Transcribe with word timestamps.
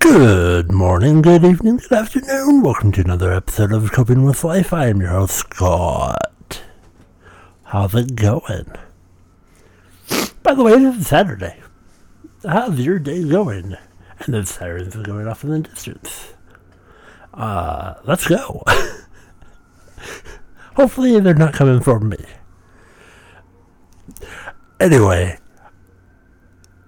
Good 0.00 0.72
morning, 0.72 1.20
good 1.20 1.44
evening, 1.44 1.76
good 1.76 1.92
afternoon. 1.92 2.62
Welcome 2.62 2.90
to 2.92 3.02
another 3.02 3.34
episode 3.34 3.70
of 3.70 3.92
Coping 3.92 4.24
with 4.24 4.42
Life. 4.42 4.72
I 4.72 4.86
am 4.86 5.02
your 5.02 5.10
host, 5.10 5.36
Scott. 5.36 6.62
How's 7.64 7.94
it 7.94 8.16
going? 8.16 8.72
By 10.42 10.54
the 10.54 10.62
way, 10.64 10.72
it 10.72 10.82
is 10.82 11.06
Saturday. 11.06 11.60
How's 12.42 12.80
your 12.80 12.98
day 12.98 13.28
going? 13.28 13.76
And 14.20 14.34
the 14.34 14.46
sirens 14.46 14.96
are 14.96 15.02
going 15.02 15.28
off 15.28 15.44
in 15.44 15.50
the 15.50 15.58
distance. 15.60 16.32
Uh, 17.34 17.94
let's 18.04 18.26
go. 18.26 18.62
Hopefully, 20.76 21.20
they're 21.20 21.34
not 21.34 21.52
coming 21.52 21.80
for 21.80 22.00
me. 22.00 22.24
Anyway, 24.80 25.38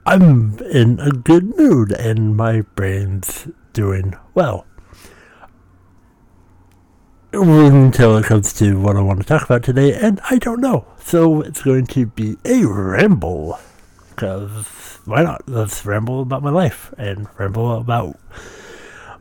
I'm 0.05 0.59
in 0.59 0.99
a 0.99 1.11
good 1.11 1.57
mood 1.57 1.93
and 1.93 2.37
my 2.37 2.63
brain's 2.63 3.49
doing 3.73 4.15
well. 4.35 4.67
Until 7.33 8.19
it 8.19 8.27
comes 8.27 8.53
to 8.55 8.79
what 8.81 8.97
I 8.97 9.01
want 9.01 9.21
to 9.21 9.27
talk 9.27 9.45
about 9.45 9.63
today, 9.63 9.95
and 9.95 10.21
I 10.29 10.37
don't 10.39 10.61
know. 10.61 10.87
So 10.99 11.41
it's 11.41 11.63
going 11.63 11.87
to 11.87 12.07
be 12.07 12.37
a 12.45 12.67
ramble. 12.67 13.59
Because 14.11 15.01
why 15.05 15.23
not? 15.23 15.49
Let's 15.49 15.87
ramble 15.87 16.21
about 16.21 16.43
my 16.43 16.51
life 16.51 16.93
and 16.99 17.27
ramble 17.39 17.79
about 17.79 18.19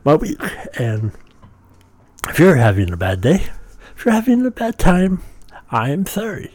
my 0.04 0.16
week. 0.16 0.42
And 0.78 1.12
if 2.28 2.38
you're 2.38 2.56
having 2.56 2.92
a 2.92 2.96
bad 2.96 3.20
day, 3.22 3.46
if 3.96 4.04
you're 4.04 4.14
having 4.14 4.44
a 4.44 4.50
bad 4.50 4.78
time, 4.78 5.22
I 5.70 5.90
am 5.90 6.04
sorry. 6.04 6.52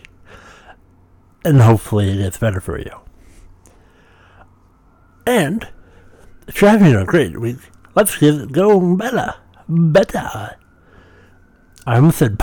And 1.44 1.62
hopefully 1.62 2.12
it 2.12 2.17
gets 2.17 2.38
better 2.38 2.62
for 2.62 2.78
you. 2.78 3.06
And 5.27 5.67
you're 6.55 6.70
having 6.70 6.95
a 6.95 7.04
great 7.04 7.38
week, 7.38 7.58
let's 7.95 8.17
get 8.17 8.36
it 8.36 8.54
going 8.54 8.95
better. 8.95 9.36
Better. 9.67 10.55
I 11.86 11.95
almost 11.97 12.20
said, 12.20 12.38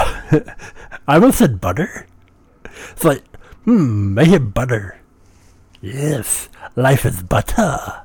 I 1.09 1.15
almost 1.15 1.39
said 1.39 1.63
butter. 1.63 2.07
It's 2.91 3.05
like, 3.05 3.25
hmm, 3.65 4.19
I 4.19 4.25
hear 4.25 4.39
butter. 4.39 5.01
Yes, 5.81 6.51
life 6.77 7.07
is 7.07 7.23
butter. 7.23 8.03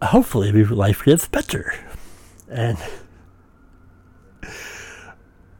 Hopefully, 0.00 0.50
life 0.64 1.04
gets 1.04 1.28
better. 1.28 1.74
And 2.48 2.78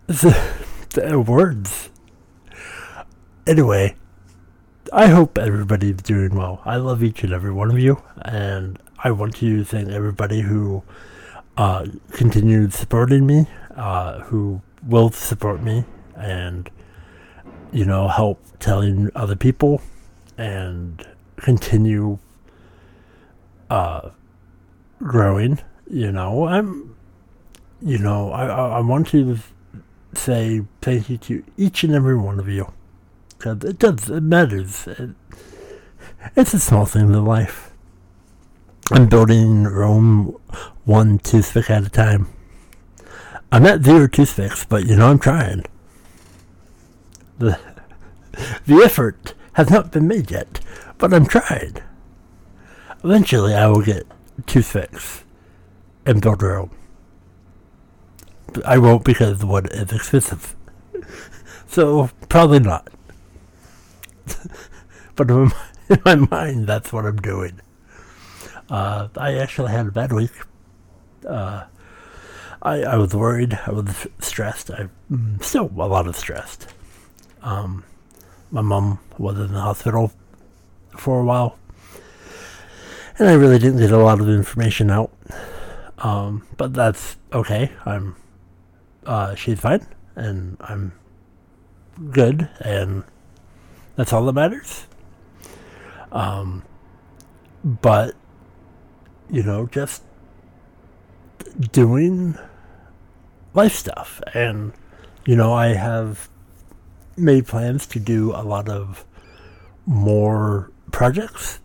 the, 0.07 0.35
the 0.95 1.21
words. 1.21 1.91
Anyway, 3.47 3.95
I 4.93 5.09
hope 5.09 5.39
everybody's 5.39 5.97
doing 5.97 6.35
well. 6.35 6.61
I 6.65 6.77
love 6.77 7.03
each 7.03 7.23
and 7.23 7.33
every 7.33 7.53
one 7.53 7.71
of 7.71 7.79
you, 7.79 8.03
and 8.23 8.79
I 9.03 9.11
want 9.11 9.37
to 9.37 9.65
thank 9.65 9.89
everybody 9.89 10.41
who 10.41 10.83
uh, 11.57 11.87
continued 12.13 12.73
supporting 12.73 13.27
me, 13.27 13.47
uh, 13.75 14.21
who 14.21 14.61
will 14.87 15.11
support 15.11 15.63
me, 15.63 15.85
and 16.15 16.71
you 17.73 17.85
know 17.85 18.09
help 18.09 18.41
telling 18.61 19.11
other 19.15 19.37
people, 19.37 19.83
and 20.39 21.07
continue 21.37 22.19
uh, 23.71 24.11
growing. 25.03 25.59
You 25.91 26.13
know, 26.13 26.47
I'm. 26.47 26.95
You 27.83 27.99
know, 27.99 28.33
I 28.33 28.47
I 28.47 28.81
want 28.81 29.09
to 29.09 29.39
say 30.15 30.63
thank 30.81 31.11
you 31.11 31.19
to 31.19 31.45
each 31.59 31.85
and 31.85 31.95
every 31.95 32.17
one 32.17 32.39
of 32.39 32.49
you 32.49 32.73
because 33.39 33.65
it 33.65 33.79
does, 33.79 34.09
it 34.11 34.23
matters. 34.23 34.87
It, 34.87 35.11
it's 36.35 36.55
a 36.55 36.59
small 36.59 36.87
thing 36.87 37.03
in 37.03 37.25
life. 37.25 37.73
I'm 38.93 39.09
building 39.09 39.65
Rome 39.65 40.37
one 40.85 41.19
toothpick 41.19 41.71
at 41.71 41.85
a 41.85 41.91
time. 41.91 42.29
I'm 43.51 43.67
at 43.67 43.85
zero 43.85 44.07
toothpicks, 44.07 44.65
but 44.65 44.87
you 44.87 44.97
know 44.97 45.11
I'm 45.11 45.19
trying. 45.19 45.65
The 47.39 47.59
the 48.67 48.83
effort 48.85 49.35
has 49.55 49.71
not 49.71 49.93
been 49.93 50.07
made 50.07 50.31
yet, 50.31 50.61
but 50.99 51.13
I'm 51.13 51.27
trying. 51.27 51.79
Eventually, 53.03 53.55
I 53.55 53.67
will 53.69 53.83
get 53.83 54.07
toothpicks 54.47 55.25
and 56.05 56.21
build 56.21 56.43
Rome. 56.43 56.71
I 58.65 58.79
won't 58.79 59.05
because 59.05 59.45
wood 59.45 59.69
is 59.73 59.93
expensive. 59.93 60.55
so 61.67 62.11
probably 62.29 62.61
not. 62.61 62.89
but 65.17 65.31
in 65.31 65.53
my 66.05 66.15
mind, 66.15 66.67
that's 66.67 66.93
what 66.93 67.07
I'm 67.07 67.17
doing. 67.17 67.61
Uh, 68.69 69.09
I 69.17 69.35
actually 69.35 69.73
had 69.73 69.87
a 69.87 69.91
bad 69.93 70.13
week. 70.13 70.33
Uh, 71.27 71.65
I, 72.63 72.83
I 72.83 72.97
was 72.97 73.15
worried. 73.15 73.59
I 73.67 73.71
was 73.71 74.07
stressed. 74.19 74.71
I 74.71 74.81
am 74.83 74.91
mm, 75.11 75.43
still 75.43 75.71
a 75.77 75.87
lot 75.87 76.07
of 76.07 76.17
stressed. 76.17 76.69
Um, 77.43 77.85
my 78.51 78.63
mom 78.63 78.99
was 79.19 79.39
in 79.39 79.53
the 79.53 79.61
hospital 79.61 80.13
for 80.97 81.21
a 81.21 81.25
while, 81.25 81.59
and 83.19 83.29
I 83.29 83.35
really 83.35 83.59
didn't 83.59 83.79
get 83.79 83.93
a 83.93 83.99
lot 83.99 84.21
of 84.21 84.29
information 84.29 84.91
out. 84.91 85.13
Um, 85.99 86.47
but 86.57 86.75
that's 86.75 87.17
okay. 87.33 87.71
I'm. 87.85 88.17
Uh, 89.05 89.37
she's 89.37 89.61
fine, 89.61 89.87
and 90.17 90.57
I'm 90.61 90.93
good, 92.11 92.49
and 92.61 93.05
that's 93.97 94.13
all 94.13 94.25
that 94.27 94.33
matters. 94.35 94.87
Um, 96.13 96.63
but, 97.65 98.15
you 99.31 99.43
know, 99.43 99.67
just 99.67 100.03
doing 101.73 102.39
life 103.55 103.75
stuff. 103.75 104.21
And, 104.35 104.73
you 105.25 105.35
know, 105.35 105.53
I 105.53 105.69
have 105.69 106.29
made 107.17 107.47
plans 107.47 107.87
to 107.89 107.99
do 107.99 108.33
a 108.33 108.45
lot 108.45 108.69
of 108.69 109.05
more 109.87 110.71
projects. 110.93 111.61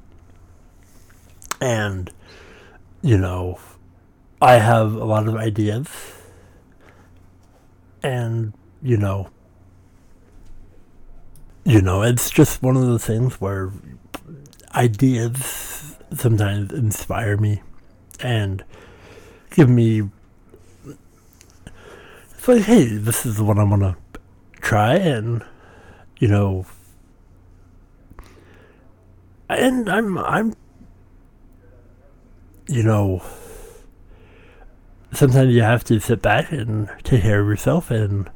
And, 1.59 2.09
you 3.01 3.17
know, 3.17 3.59
I 4.41 4.53
have 4.53 4.93
a 4.93 5.05
lot 5.05 5.27
of 5.27 5.35
ideas. 5.35 5.87
And, 8.01 8.53
you 8.81 8.97
know, 8.97 9.29
you 11.63 11.81
know, 11.81 12.01
it's 12.01 12.29
just 12.29 12.63
one 12.63 12.75
of 12.75 12.83
those 12.83 13.05
things 13.05 13.39
where 13.39 13.71
ideas 14.73 15.97
sometimes 16.13 16.71
inspire 16.71 17.37
me 17.37 17.61
and 18.19 18.63
give 19.51 19.69
me 19.69 20.09
it's 22.31 22.47
like 22.47 22.63
hey 22.63 22.85
this 22.85 23.25
is 23.25 23.41
what 23.41 23.57
i'm 23.57 23.69
gonna 23.69 23.95
try 24.61 24.95
and 24.95 25.43
you 26.19 26.27
know 26.27 26.65
and 29.49 29.89
i'm 29.89 30.17
i'm 30.19 30.53
you 32.67 32.83
know 32.83 33.21
sometimes 35.11 35.53
you 35.53 35.61
have 35.61 35.83
to 35.83 35.99
sit 35.99 36.21
back 36.21 36.51
and 36.51 36.89
take 37.03 37.21
care 37.21 37.41
of 37.41 37.47
yourself 37.47 37.91
and 37.91 38.29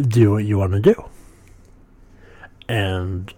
do 0.00 0.32
what 0.32 0.44
you 0.44 0.58
want 0.58 0.72
to 0.72 0.80
do 0.80 1.04
and 2.70 3.34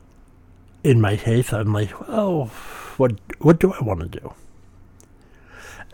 in 0.85 1.01
my 1.01 1.17
case, 1.17 1.55
I'm 1.55 1.73
like, 1.73 1.99
well, 2.07 2.51
what 2.99 3.13
what 3.39 3.59
do 3.59 3.73
I 3.73 3.83
want 3.83 4.01
to 4.01 4.21
do? 4.21 4.35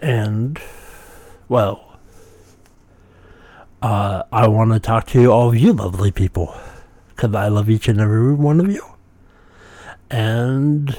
And 0.03 0.61
well, 1.49 2.01
uh, 3.81 4.25
I 4.33 4.49
want 4.49 4.73
to 4.73 4.81
talk 4.81 5.07
to 5.09 5.31
all 5.31 5.51
of 5.51 5.57
you 5.57 5.73
lovely 5.73 6.11
people 6.11 6.53
because 7.11 7.33
I 7.33 7.47
love 7.47 7.71
each 7.71 7.87
and 7.87 8.01
every 8.01 8.35
one 8.35 8.59
of 8.59 8.73
you, 8.73 8.85
and 10.11 10.99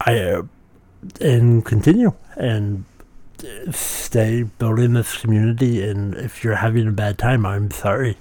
I 0.00 0.20
uh, 0.20 0.42
and 1.20 1.62
continue 1.66 2.14
and 2.36 2.86
stay 3.72 4.44
building 4.44 4.94
this 4.94 5.18
community. 5.18 5.82
And 5.82 6.14
if 6.14 6.42
you're 6.42 6.56
having 6.56 6.88
a 6.88 6.92
bad 6.92 7.18
time, 7.18 7.44
I'm 7.44 7.70
sorry. 7.70 8.16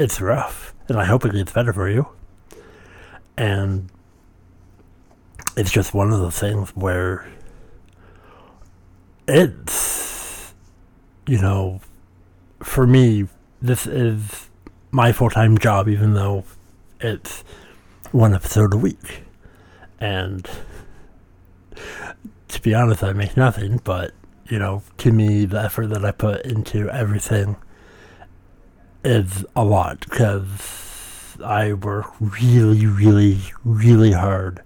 It's 0.00 0.20
rough 0.20 0.74
and 0.88 0.98
I 0.98 1.04
hope 1.04 1.24
it 1.24 1.32
gets 1.32 1.52
better 1.52 1.72
for 1.72 1.88
you. 1.88 2.08
And 3.36 3.90
it's 5.56 5.70
just 5.70 5.94
one 5.94 6.12
of 6.12 6.18
those 6.18 6.38
things 6.38 6.70
where 6.70 7.26
it's, 9.26 10.54
you 11.26 11.40
know, 11.40 11.80
for 12.60 12.86
me, 12.86 13.26
this 13.60 13.86
is 13.86 14.48
my 14.90 15.12
full 15.12 15.30
time 15.30 15.58
job, 15.58 15.88
even 15.88 16.14
though 16.14 16.44
it's 17.00 17.44
one 18.12 18.34
episode 18.34 18.72
a 18.72 18.76
week. 18.78 19.22
And 20.00 20.48
to 22.48 22.62
be 22.62 22.74
honest, 22.74 23.04
I 23.04 23.12
make 23.12 23.36
nothing, 23.36 23.80
but, 23.84 24.12
you 24.48 24.58
know, 24.58 24.82
to 24.98 25.12
me, 25.12 25.44
the 25.44 25.60
effort 25.60 25.88
that 25.88 26.04
I 26.04 26.12
put 26.12 26.44
into 26.46 26.88
everything 26.90 27.56
is 29.04 29.44
a 29.54 29.64
lot 29.64 30.00
because 30.00 31.36
I 31.44 31.72
work 31.72 32.12
really, 32.20 32.86
really, 32.86 33.40
really 33.64 34.12
hard 34.12 34.62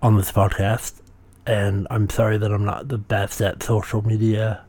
on 0.00 0.16
this 0.16 0.30
podcast, 0.30 1.00
and 1.46 1.86
I'm 1.90 2.08
sorry 2.08 2.38
that 2.38 2.52
I'm 2.52 2.64
not 2.64 2.88
the 2.88 2.98
best 2.98 3.40
at 3.40 3.62
social 3.62 4.06
media 4.06 4.64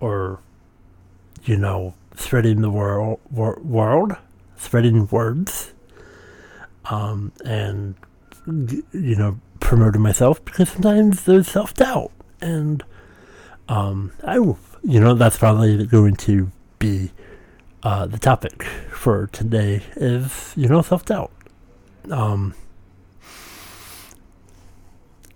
or, 0.00 0.40
you 1.44 1.56
know, 1.56 1.94
spreading 2.14 2.60
the 2.60 2.70
world, 2.70 3.20
wor- 3.30 3.60
world, 3.62 4.16
spreading 4.56 5.08
words, 5.08 5.72
um, 6.86 7.32
and, 7.44 7.94
you 8.46 9.16
know, 9.16 9.40
promoting 9.60 10.02
myself 10.02 10.44
because 10.44 10.68
sometimes 10.68 11.24
there's 11.24 11.48
self 11.48 11.74
doubt. 11.74 12.12
And, 12.40 12.84
um, 13.68 14.12
I, 14.24 14.34
you 14.36 15.00
know, 15.00 15.14
that's 15.14 15.38
probably 15.38 15.86
going 15.86 16.16
to 16.16 16.50
be 16.78 17.10
uh, 17.82 18.06
the 18.06 18.18
topic 18.18 18.62
for 18.90 19.28
today 19.28 19.82
is, 19.96 20.52
you 20.56 20.68
know, 20.68 20.82
self 20.82 21.04
doubt. 21.04 21.32
Um, 22.10 22.54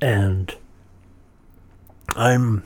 and 0.01 0.55
I'm, 2.17 2.63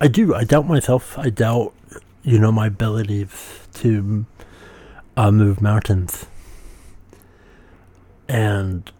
I 0.00 0.08
do, 0.08 0.34
I 0.34 0.44
doubt 0.44 0.66
myself. 0.66 1.18
I 1.18 1.30
doubt, 1.30 1.74
you 2.22 2.38
know, 2.38 2.52
my 2.52 2.68
abilities 2.68 3.60
to 3.74 4.26
uh, 5.16 5.30
move 5.30 5.60
mountains. 5.60 6.26
And 8.28 8.90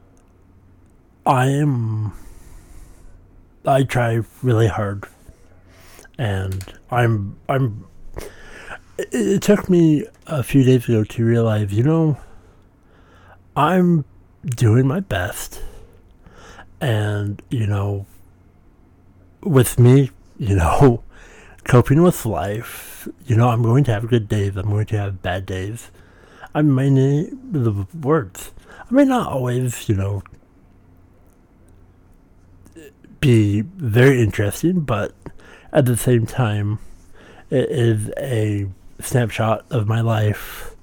I 1.24 1.48
am, 1.48 2.12
I 3.64 3.82
try 3.82 4.20
really 4.42 4.68
hard. 4.68 5.04
And 6.18 6.72
I'm, 6.90 7.36
I'm, 7.48 7.86
it, 8.98 9.42
took 9.42 9.68
me 9.68 10.06
a 10.26 10.42
few 10.42 10.64
days 10.64 10.88
ago 10.88 11.04
to 11.04 11.24
realize, 11.24 11.72
you 11.72 11.82
know, 11.82 12.18
I'm 13.54 14.04
doing 14.44 14.86
my 14.86 15.00
best. 15.00 15.62
And, 16.80 17.42
you 17.50 17.66
know, 17.66 18.06
with 19.42 19.78
me, 19.78 20.10
you 20.38 20.56
know, 20.56 21.02
coping 21.64 22.02
with 22.02 22.24
life, 22.26 23.08
you 23.26 23.36
know, 23.36 23.48
I'm 23.48 23.62
going 23.62 23.84
to 23.84 23.92
have 23.92 24.08
good 24.08 24.28
days, 24.28 24.56
I'm 24.56 24.70
going 24.70 24.86
to 24.86 24.98
have 24.98 25.22
bad 25.22 25.46
days. 25.46 25.90
I 26.54 26.62
may 26.62 26.88
need 26.90 27.52
the 27.52 27.86
words. 27.94 28.52
I 28.80 28.94
may 28.94 29.04
not 29.04 29.30
always, 29.30 29.88
you 29.88 29.94
know, 29.94 30.22
be 33.20 33.60
very 33.62 34.22
interesting, 34.22 34.80
but 34.80 35.12
at 35.72 35.84
the 35.84 35.96
same 35.96 36.24
time, 36.24 36.78
it 37.50 37.68
is 37.70 38.10
a 38.18 38.68
snapshot 39.00 39.64
of 39.70 39.86
my 39.86 40.00
life 40.00 40.74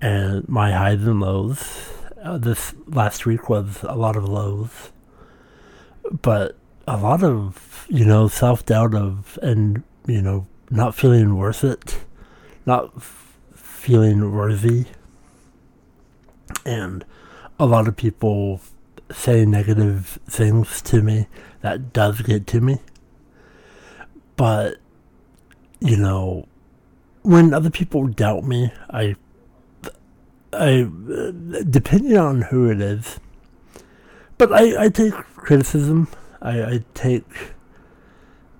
and 0.00 0.48
my 0.48 0.72
highs 0.72 1.02
and 1.02 1.20
lows. 1.20 1.90
Uh, 2.22 2.38
this 2.38 2.74
last 2.86 3.26
week 3.26 3.48
was 3.48 3.82
a 3.82 3.94
lot 3.94 4.16
of 4.16 4.28
lows, 4.28 4.92
but 6.22 6.56
a 6.86 6.96
lot 6.96 7.22
of 7.22 7.86
you 7.88 8.04
know 8.04 8.28
self 8.28 8.64
doubt 8.64 8.94
of 8.94 9.38
and 9.42 9.82
you 10.06 10.22
know 10.22 10.46
not 10.70 10.94
feeling 10.94 11.36
worth 11.36 11.64
it, 11.64 12.00
not 12.64 12.90
f- 12.96 13.36
feeling 13.54 14.32
worthy, 14.32 14.86
and 16.64 17.04
a 17.58 17.66
lot 17.66 17.86
of 17.88 17.96
people 17.96 18.60
say 19.10 19.44
negative 19.44 20.18
things 20.26 20.80
to 20.82 21.02
me 21.02 21.26
that 21.60 21.92
does 21.92 22.22
get 22.22 22.46
to 22.46 22.60
me. 22.60 22.78
But 24.36 24.78
you 25.80 25.96
know, 25.96 26.48
when 27.24 27.54
other 27.54 27.70
people 27.70 28.06
doubt 28.06 28.44
me, 28.44 28.70
I, 28.90 29.16
I, 30.52 30.86
depending 31.68 32.18
on 32.18 32.42
who 32.42 32.70
it 32.70 32.82
is, 32.82 33.18
but 34.36 34.52
I, 34.52 34.84
I 34.84 34.88
take 34.90 35.14
criticism. 35.34 36.08
I, 36.42 36.62
I 36.62 36.84
take 36.92 37.24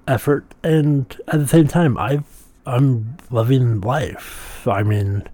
effort, 0.08 0.54
and 0.62 1.14
at 1.28 1.40
the 1.40 1.46
same 1.46 1.68
time, 1.68 1.98
I, 1.98 2.24
I'm 2.64 3.18
loving 3.30 3.82
life. 3.82 4.66
I 4.66 4.82
mean, 4.82 5.28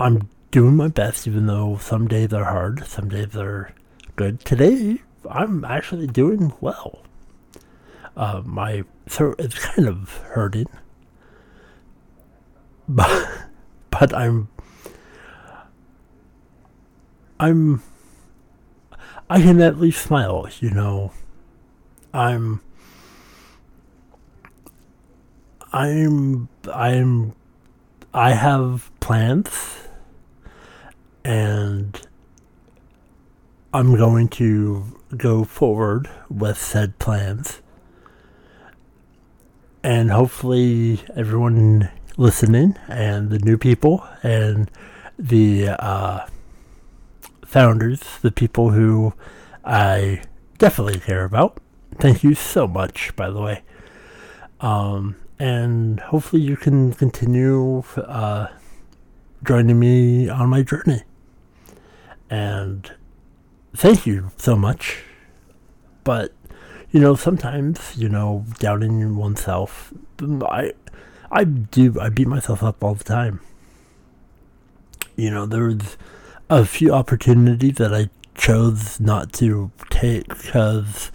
I'm 0.00 0.30
doing 0.50 0.76
my 0.76 0.88
best, 0.88 1.26
even 1.26 1.44
though 1.46 1.76
some 1.76 2.08
days 2.08 2.32
are 2.32 2.44
hard, 2.44 2.86
some 2.86 3.10
days 3.10 3.36
are 3.36 3.74
good. 4.16 4.40
Today, 4.40 5.02
I'm 5.28 5.66
actually 5.66 6.06
doing 6.06 6.54
well. 6.62 7.00
Uh, 8.16 8.40
my 8.42 8.84
throat 9.06 9.38
is 9.38 9.52
kind 9.54 9.86
of 9.86 10.16
hurting 10.32 10.68
but 12.88 13.28
but 13.90 14.14
I'm 14.14 14.48
I'm 17.38 17.82
I 19.28 19.40
can 19.40 19.60
at 19.60 19.78
least 19.78 20.02
smile, 20.02 20.48
you 20.60 20.70
know. 20.70 21.12
I'm 22.12 22.60
I'm 25.72 26.48
I'm 26.72 27.34
I 28.12 28.32
have 28.32 28.92
plans 29.00 29.50
and 31.24 32.00
I'm 33.72 33.96
going 33.96 34.28
to 34.28 34.84
go 35.16 35.42
forward 35.42 36.08
with 36.30 36.58
said 36.58 36.98
plans. 37.00 37.60
And 39.82 40.12
hopefully 40.12 41.00
everyone 41.16 41.90
listening 42.16 42.76
and 42.88 43.30
the 43.30 43.38
new 43.38 43.58
people 43.58 44.06
and 44.22 44.70
the 45.18 45.68
uh, 45.68 46.26
founders, 47.44 48.00
the 48.22 48.32
people 48.32 48.70
who 48.70 49.12
I 49.64 50.22
definitely 50.58 51.00
care 51.00 51.24
about. 51.24 51.58
Thank 51.96 52.24
you 52.24 52.34
so 52.34 52.66
much, 52.66 53.14
by 53.16 53.30
the 53.30 53.40
way. 53.40 53.62
Um, 54.60 55.16
and 55.38 56.00
hopefully 56.00 56.42
you 56.42 56.56
can 56.56 56.92
continue 56.92 57.82
uh, 57.96 58.48
joining 59.44 59.78
me 59.78 60.28
on 60.28 60.48
my 60.48 60.62
journey. 60.62 61.02
And 62.30 62.90
thank 63.76 64.06
you 64.06 64.30
so 64.36 64.56
much. 64.56 65.02
But, 66.02 66.32
you 66.90 67.00
know, 67.00 67.14
sometimes, 67.14 67.96
you 67.96 68.08
know, 68.08 68.44
doubting 68.58 69.16
oneself, 69.16 69.92
I 70.20 70.72
I 71.34 71.42
do. 71.42 71.98
I 72.00 72.10
beat 72.10 72.28
myself 72.28 72.62
up 72.62 72.84
all 72.84 72.94
the 72.94 73.02
time. 73.02 73.40
You 75.16 75.32
know, 75.32 75.46
there 75.46 75.64
was 75.64 75.96
a 76.48 76.64
few 76.64 76.92
opportunities 76.92 77.74
that 77.78 77.92
I 77.92 78.08
chose 78.36 79.00
not 79.00 79.32
to 79.34 79.72
take 79.90 80.28
because, 80.28 81.10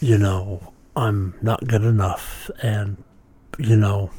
you 0.00 0.18
know, 0.18 0.72
I'm 0.96 1.34
not 1.40 1.68
good 1.68 1.84
enough, 1.84 2.50
and 2.60 3.02
you 3.56 3.76
know, 3.76 4.10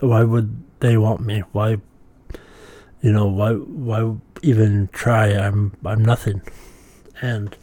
why 0.00 0.22
would 0.22 0.62
they 0.80 0.98
want 0.98 1.22
me? 1.22 1.40
Why, 1.52 1.78
you 3.00 3.10
know, 3.10 3.26
why, 3.26 3.54
why 3.54 4.16
even 4.42 4.90
try? 4.92 5.28
I'm, 5.28 5.74
I'm 5.82 6.04
nothing, 6.04 6.42
and 7.22 7.56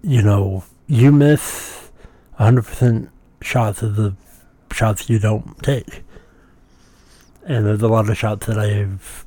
you 0.00 0.22
know, 0.22 0.64
you 0.86 1.12
miss 1.12 1.90
100% 2.42 3.08
shots 3.40 3.82
of 3.82 3.94
the 3.94 4.14
shots 4.72 5.08
you 5.08 5.18
don't 5.18 5.62
take. 5.62 6.02
And 7.44 7.66
there's 7.66 7.82
a 7.82 7.88
lot 7.88 8.08
of 8.08 8.18
shots 8.18 8.46
that 8.46 8.58
I've 8.58 9.24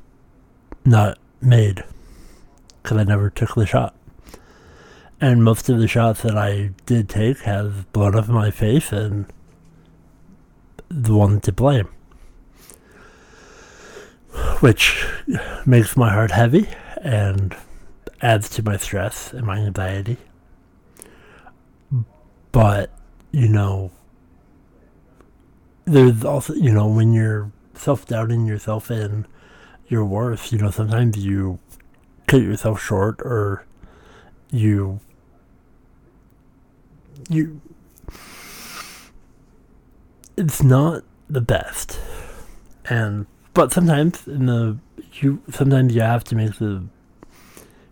not 0.84 1.18
made 1.40 1.82
because 2.82 2.98
I 2.98 3.04
never 3.04 3.30
took 3.30 3.54
the 3.54 3.66
shot. 3.66 3.94
And 5.18 5.42
most 5.42 5.70
of 5.70 5.78
the 5.78 5.88
shots 5.88 6.22
that 6.22 6.36
I 6.36 6.72
did 6.84 7.08
take 7.08 7.38
have 7.40 7.90
blown 7.94 8.14
up 8.14 8.28
in 8.28 8.34
my 8.34 8.50
face 8.50 8.92
and 8.92 9.26
the 10.88 11.14
one 11.14 11.40
to 11.40 11.52
blame. 11.52 11.88
Which 14.60 15.06
makes 15.64 15.96
my 15.96 16.12
heart 16.12 16.32
heavy 16.32 16.68
and 17.00 17.56
adds 18.20 18.50
to 18.50 18.62
my 18.62 18.76
stress 18.76 19.32
and 19.32 19.46
my 19.46 19.58
anxiety. 19.58 20.18
But 22.52 22.90
you 23.32 23.48
know, 23.48 23.90
there's 25.84 26.24
also, 26.24 26.54
you 26.54 26.72
know, 26.72 26.88
when 26.88 27.12
you're 27.12 27.50
self 27.74 28.06
doubting 28.06 28.46
yourself 28.46 28.90
and 28.90 29.26
your 29.88 30.04
worth, 30.04 30.52
you 30.52 30.58
know, 30.58 30.70
sometimes 30.70 31.16
you 31.16 31.58
cut 32.26 32.42
yourself 32.42 32.82
short 32.82 33.20
or 33.20 33.64
you, 34.50 35.00
you, 37.28 37.60
it's 40.36 40.62
not 40.62 41.04
the 41.30 41.40
best. 41.40 42.00
And, 42.86 43.26
but 43.54 43.72
sometimes 43.72 44.26
in 44.26 44.46
the, 44.46 44.78
you, 45.20 45.42
sometimes 45.50 45.94
you 45.94 46.00
have 46.00 46.24
to 46.24 46.34
make 46.34 46.56
the 46.56 46.84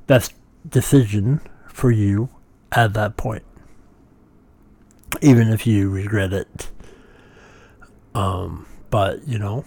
best 0.07 0.35
decision 0.69 1.41
for 1.69 1.91
you 1.91 2.29
at 2.73 2.93
that 2.95 3.17
point 3.17 3.45
even 5.23 5.49
if 5.49 5.67
you 5.67 5.91
regret 5.91 6.33
it. 6.33 6.71
Um, 8.15 8.67
but 8.91 9.27
you 9.27 9.39
know, 9.39 9.65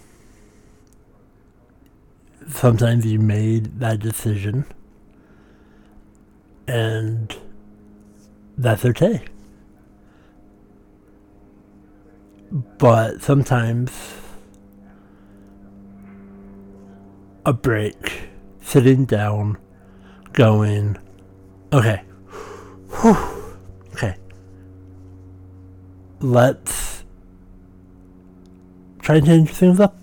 sometimes 2.47 3.05
you 3.05 3.19
made 3.19 3.79
that 3.79 3.99
decision, 3.99 4.65
And 6.67 7.35
that's 8.57 8.83
okay. 8.85 9.21
But 12.77 13.21
sometimes 13.21 13.91
a 17.45 17.53
break, 17.53 18.29
sitting 18.61 19.05
down, 19.05 19.57
going, 20.33 20.97
okay, 21.71 22.01
Whew. 23.01 23.37
Let's 26.19 27.03
try 29.00 29.15
and 29.15 29.25
change 29.25 29.50
things 29.50 29.79
up 29.79 29.95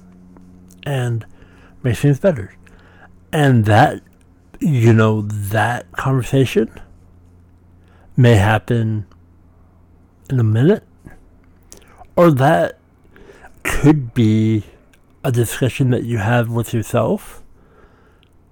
and 0.84 1.26
make 1.82 1.96
things 1.96 2.18
better. 2.18 2.54
And 3.32 3.64
that, 3.64 4.00
you 4.60 4.92
know, 4.92 5.22
that 5.22 5.90
conversation 5.92 6.70
may 8.16 8.36
happen 8.36 9.06
in 10.30 10.38
a 10.38 10.44
minute, 10.44 10.84
or 12.16 12.30
that 12.30 12.78
could 13.62 14.14
be 14.14 14.64
a 15.24 15.32
discussion 15.32 15.90
that 15.90 16.04
you 16.04 16.18
have 16.18 16.48
with 16.48 16.72
yourself 16.72 17.42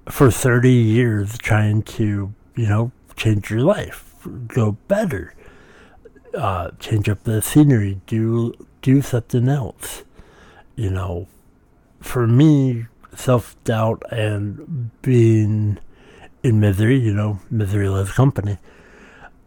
for 0.09 0.31
30 0.31 0.71
years 0.71 1.39
trying 1.39 1.83
to, 1.83 2.35
you 2.57 2.69
know, 2.69 2.93
change 3.15 3.51
your 3.51 3.61
life, 3.61 4.15
go 4.49 4.73
better, 4.89 5.35
uh, 6.35 6.71
change 6.79 7.09
up 7.09 7.25
the 7.25 7.43
scenery, 7.43 8.01
do 8.07 8.55
do 8.81 9.03
something 9.03 9.49
else. 9.49 10.05
You 10.77 10.91
know, 10.91 11.29
for 12.01 12.27
me, 12.27 12.87
self 13.15 13.57
doubt 13.65 14.03
and 14.11 14.91
being 15.03 15.79
in 16.43 16.61
misery, 16.61 16.99
you 16.99 17.15
know, 17.15 17.41
misery 17.51 17.89
loves 17.89 18.13
company. 18.13 18.59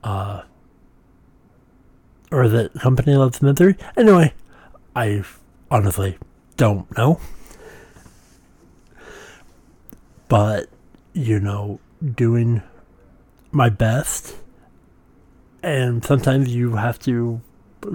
Uh, 0.03 0.43
or 2.31 2.47
that 2.47 2.73
company 2.73 3.15
loves 3.15 3.41
misery. 3.41 3.75
Anyway, 3.97 4.33
I 4.95 5.23
honestly 5.69 6.17
don't 6.57 6.95
know. 6.97 7.19
But, 10.27 10.67
you 11.13 11.39
know, 11.39 11.79
doing 12.03 12.61
my 13.51 13.69
best. 13.69 14.35
And 15.65 16.05
sometimes 16.05 16.53
you 16.53 16.75
have 16.75 16.99
to 16.99 17.41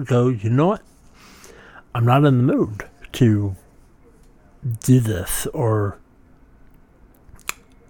go, 0.03 0.27
you 0.27 0.49
know 0.49 0.67
what? 0.67 0.81
I'm 1.95 2.03
not 2.03 2.25
in 2.25 2.35
the 2.35 2.53
mood 2.53 2.83
to 3.13 3.55
do 4.83 4.99
this, 4.99 5.47
or 5.53 5.97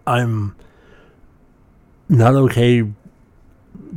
I'm 0.05 0.55
not 2.07 2.35
okay 2.35 2.83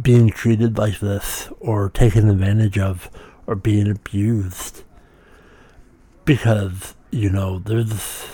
being 0.01 0.31
treated 0.31 0.79
like 0.79 1.01
this, 1.01 1.51
or 1.61 1.91
taken 1.91 2.31
advantage 2.31 2.79
of, 2.79 3.11
or 3.47 3.55
being 3.55 3.91
abused. 3.91 4.85
Because, 6.25 6.95
you 7.11 7.29
know, 7.29 7.59
there's 7.59 8.25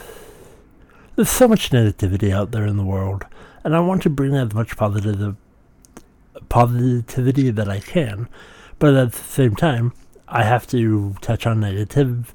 there's 1.17 1.29
so 1.29 1.49
much 1.49 1.71
negativity 1.71 2.33
out 2.33 2.53
there 2.53 2.65
in 2.65 2.77
the 2.77 2.85
world, 2.85 3.25
and 3.65 3.75
I 3.75 3.81
want 3.81 4.03
to 4.03 4.11
bring 4.11 4.37
as 4.37 4.55
much 4.55 4.77
positive 4.77 5.37
positivity 6.51 7.51
that 7.51 7.69
I 7.71 7.81
can, 7.81 8.29
but 8.79 8.93
at 8.95 9.13
the 9.13 9.25
same 9.25 9.57
time, 9.57 9.95
I 10.29 10.43
have 10.45 10.67
to 10.69 11.15
touch 11.23 11.47
on 11.47 11.61
negative 11.61 12.35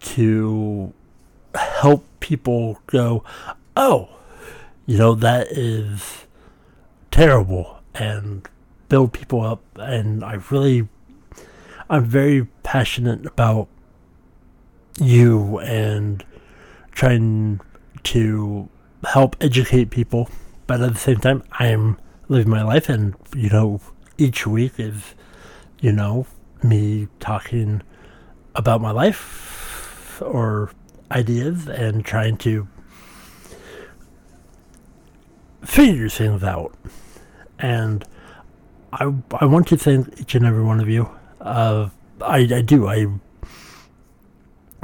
to 0.00 0.94
help 1.54 2.06
people 2.20 2.80
go, 2.86 3.22
oh, 3.76 4.08
you 4.86 4.96
know, 4.96 5.14
that 5.14 5.48
is 5.48 6.26
terrible, 7.10 7.80
and 7.94 8.48
build 8.88 9.12
people 9.12 9.42
up. 9.42 9.62
And 9.76 10.24
I 10.24 10.38
really, 10.50 10.88
I'm 11.90 12.04
very 12.04 12.46
passionate 12.62 13.26
about 13.26 13.68
you 15.00 15.58
and 15.58 16.24
trying 16.92 17.60
to 18.04 18.68
help 19.04 19.36
educate 19.40 19.90
people, 19.90 20.28
but 20.66 20.80
at 20.80 20.94
the 20.94 20.98
same 20.98 21.18
time, 21.18 21.42
I'm 21.52 21.98
living 22.32 22.50
my 22.50 22.62
life, 22.62 22.88
and 22.88 23.14
you 23.36 23.50
know, 23.50 23.80
each 24.16 24.46
week 24.46 24.72
is, 24.78 25.14
you 25.80 25.92
know, 25.92 26.26
me 26.62 27.08
talking 27.20 27.82
about 28.54 28.80
my 28.80 28.90
life 28.90 30.20
or 30.22 30.70
ideas 31.10 31.68
and 31.68 32.04
trying 32.04 32.36
to 32.38 32.66
figure 35.62 36.08
things 36.08 36.42
out. 36.42 36.74
And 37.58 38.04
I 38.92 39.12
I 39.40 39.44
want 39.44 39.68
to 39.68 39.76
thank 39.76 40.20
each 40.20 40.34
and 40.34 40.46
every 40.46 40.64
one 40.64 40.80
of 40.80 40.88
you. 40.88 41.10
Uh, 41.40 41.90
I 42.20 42.38
I 42.38 42.62
do 42.62 42.88
I 42.88 43.06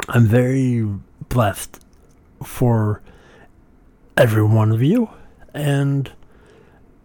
I'm 0.08 0.26
very 0.26 0.86
blessed 1.28 1.80
for 2.42 3.02
every 4.16 4.44
one 4.44 4.70
of 4.72 4.82
you. 4.82 5.10
And 5.54 6.12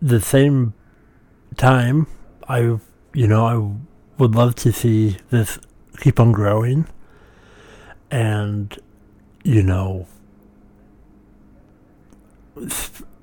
the 0.03 0.19
same 0.19 0.73
time, 1.55 2.07
I, 2.49 2.59
you 3.13 3.27
know, 3.27 3.45
I 3.45 4.19
would 4.21 4.35
love 4.35 4.55
to 4.55 4.73
see 4.73 5.17
this 5.29 5.57
keep 5.99 6.19
on 6.19 6.33
growing 6.33 6.87
and, 8.11 8.77
you 9.43 9.63
know, 9.63 10.07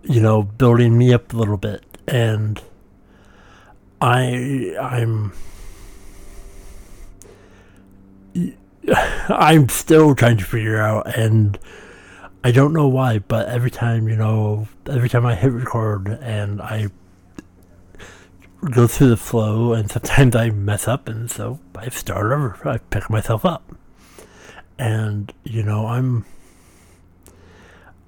you 0.03 0.21
know, 0.21 0.43
building 0.43 0.97
me 0.97 1.13
up 1.13 1.35
a 1.35 1.37
little 1.37 1.59
bit. 1.59 1.85
And 2.09 2.63
I, 4.01 4.75
I'm, 4.81 5.33
I'm 9.29 9.69
still 9.69 10.15
trying 10.15 10.39
to 10.39 10.45
figure 10.45 10.81
out 10.81 11.15
and 11.15 11.59
I 12.43 12.53
don't 12.53 12.73
know 12.73 12.89
why, 12.89 13.19
but 13.19 13.49
every 13.49 13.71
time, 13.71 14.09
you 14.09 14.17
know, 14.17 14.67
every 14.89 15.11
time 15.11 15.27
I 15.27 15.35
hit 15.35 15.53
record 15.53 16.09
and 16.23 16.63
I 16.63 16.89
go 18.71 18.87
through 18.87 19.11
the 19.11 19.17
flow 19.17 19.75
and 19.75 19.91
sometimes 19.91 20.35
I 20.35 20.49
mess 20.51 20.89
up 20.89 21.07
and 21.07 21.31
so 21.31 21.61
I 21.77 21.91
start 21.91 22.33
over. 22.33 22.59
I 22.67 22.79
pick 22.79 23.11
myself 23.11 23.45
up. 23.45 23.63
And, 24.79 25.33
you 25.45 25.63
know, 25.63 25.87
I'm 25.87 26.25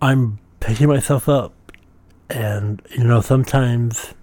I'm 0.01 0.39
picking 0.61 0.89
myself 0.89 1.29
up 1.29 1.53
and 2.31 2.81
you 2.91 3.05
know, 3.05 3.21
sometimes 3.21 4.15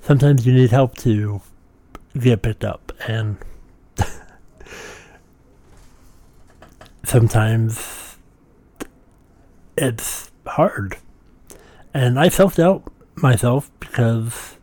sometimes 0.00 0.46
you 0.46 0.54
need 0.54 0.70
help 0.70 0.96
to 0.98 1.42
get 2.18 2.40
picked 2.40 2.64
up 2.64 2.92
and 3.06 3.36
sometimes 7.04 7.99
it's 9.80 10.30
hard. 10.46 10.96
And 11.92 12.18
I 12.18 12.28
self 12.28 12.56
doubt 12.56 12.84
myself 13.16 13.70
because, 13.80 14.56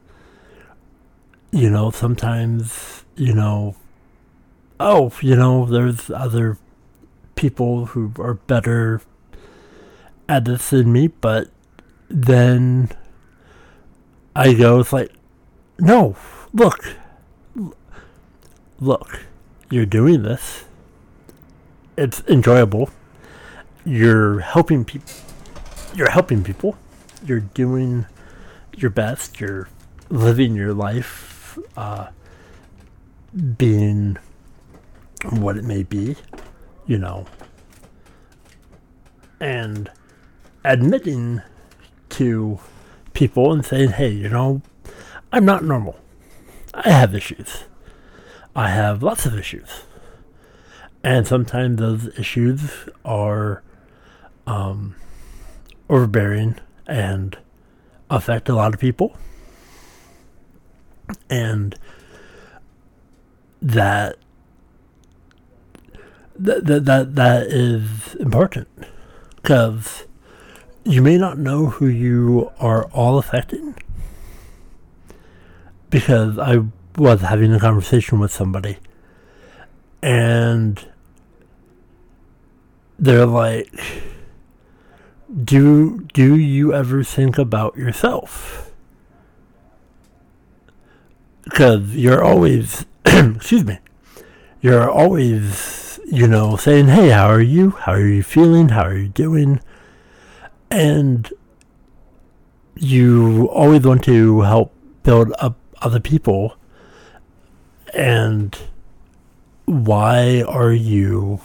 you 1.52 1.70
know, 1.70 1.92
sometimes, 1.92 3.04
you 3.16 3.34
know, 3.34 3.76
oh, 4.80 5.12
you 5.22 5.36
know, 5.36 5.66
there's 5.66 6.10
other 6.10 6.58
people 7.36 7.88
who 7.88 8.14
are 8.20 8.36
better 8.36 9.02
at 10.30 10.46
this 10.46 10.70
than 10.70 10.92
me, 10.92 11.08
but 11.08 11.50
then 12.10 12.90
I 14.36 14.54
go, 14.54 14.80
it's 14.80 14.94
like, 14.94 15.12
no, 15.80 16.16
look, 16.54 16.96
look, 18.80 19.26
you're 19.70 19.86
doing 19.86 20.24
this 20.24 20.64
it's 21.98 22.22
enjoyable. 22.28 22.90
You're 23.88 24.42
helping 24.42 24.84
people. 24.84 25.10
You're 25.96 26.12
helping 26.12 26.44
people. 26.44 26.78
You're 27.26 27.40
doing 27.40 28.06
your 28.76 28.90
best. 28.90 29.40
You're 29.40 29.70
living 30.10 30.56
your 30.56 30.74
life, 30.74 31.58
uh, 31.78 32.08
being 33.58 34.18
what 35.30 35.56
it 35.56 35.64
may 35.64 35.84
be, 35.84 36.18
you 36.86 36.98
know, 36.98 37.28
and 39.40 39.90
admitting 40.66 41.42
to 42.10 42.60
people 43.14 43.54
and 43.54 43.66
saying, 43.66 43.92
hey, 43.92 44.10
you 44.10 44.28
know, 44.28 44.62
I'm 45.32 45.46
not 45.46 45.64
normal. 45.64 45.98
I 46.74 46.90
have 46.90 47.16
issues. 47.16 47.64
I 48.54 48.68
have 48.68 49.02
lots 49.02 49.26
of 49.26 49.40
issues. 49.40 49.84
And 51.06 51.26
sometimes 51.26 51.80
those 51.80 52.20
issues 52.20 52.90
are 53.06 53.64
um, 54.48 54.96
overbearing 55.90 56.56
and 56.88 57.38
affect 58.10 58.50
a 58.50 58.56
lot 58.56 58.74
of 58.74 58.80
people. 58.80 59.16
And 61.30 61.76
that 63.62 64.18
that 66.38 66.66
that 66.66 66.86
that, 66.86 67.16
that 67.16 67.48
is 67.48 68.16
important 68.16 68.68
because 69.36 70.06
you 70.84 71.02
may 71.02 71.18
not 71.18 71.38
know 71.38 71.68
who 71.68 71.88
you 71.88 72.52
are 72.60 72.86
all 72.86 73.18
affecting 73.18 73.76
because 75.90 76.38
I 76.38 76.64
was 76.98 77.22
having 77.22 77.54
a 77.54 77.60
conversation 77.60 78.20
with 78.20 78.32
somebody 78.32 78.78
and 80.02 80.86
they're 83.00 83.26
like 83.26 83.74
do 85.44 86.02
do 86.14 86.36
you 86.36 86.74
ever 86.74 87.04
think 87.04 87.38
about 87.38 87.76
yourself? 87.76 88.72
Because 91.44 91.96
you're 91.96 92.24
always 92.24 92.86
excuse 93.06 93.64
me 93.64 93.80
you're 94.62 94.90
always 94.90 96.00
you 96.06 96.28
know 96.28 96.56
saying 96.56 96.88
hey 96.88 97.10
how 97.10 97.28
are 97.28 97.42
you? 97.42 97.72
How 97.72 97.94
are 97.94 98.08
you 98.08 98.24
feeling? 98.24 98.70
How 98.70 98.84
are 98.84 98.98
you 98.98 99.10
doing? 99.10 99.60
And 100.70 101.32
you 102.76 103.48
always 103.48 103.84
want 103.84 104.04
to 104.06 104.42
help 104.42 104.74
build 105.04 105.34
up 105.40 105.58
other 105.82 106.00
people. 106.00 106.58
And 107.94 108.58
why 109.66 110.44
are 110.44 110.74
you 110.74 111.40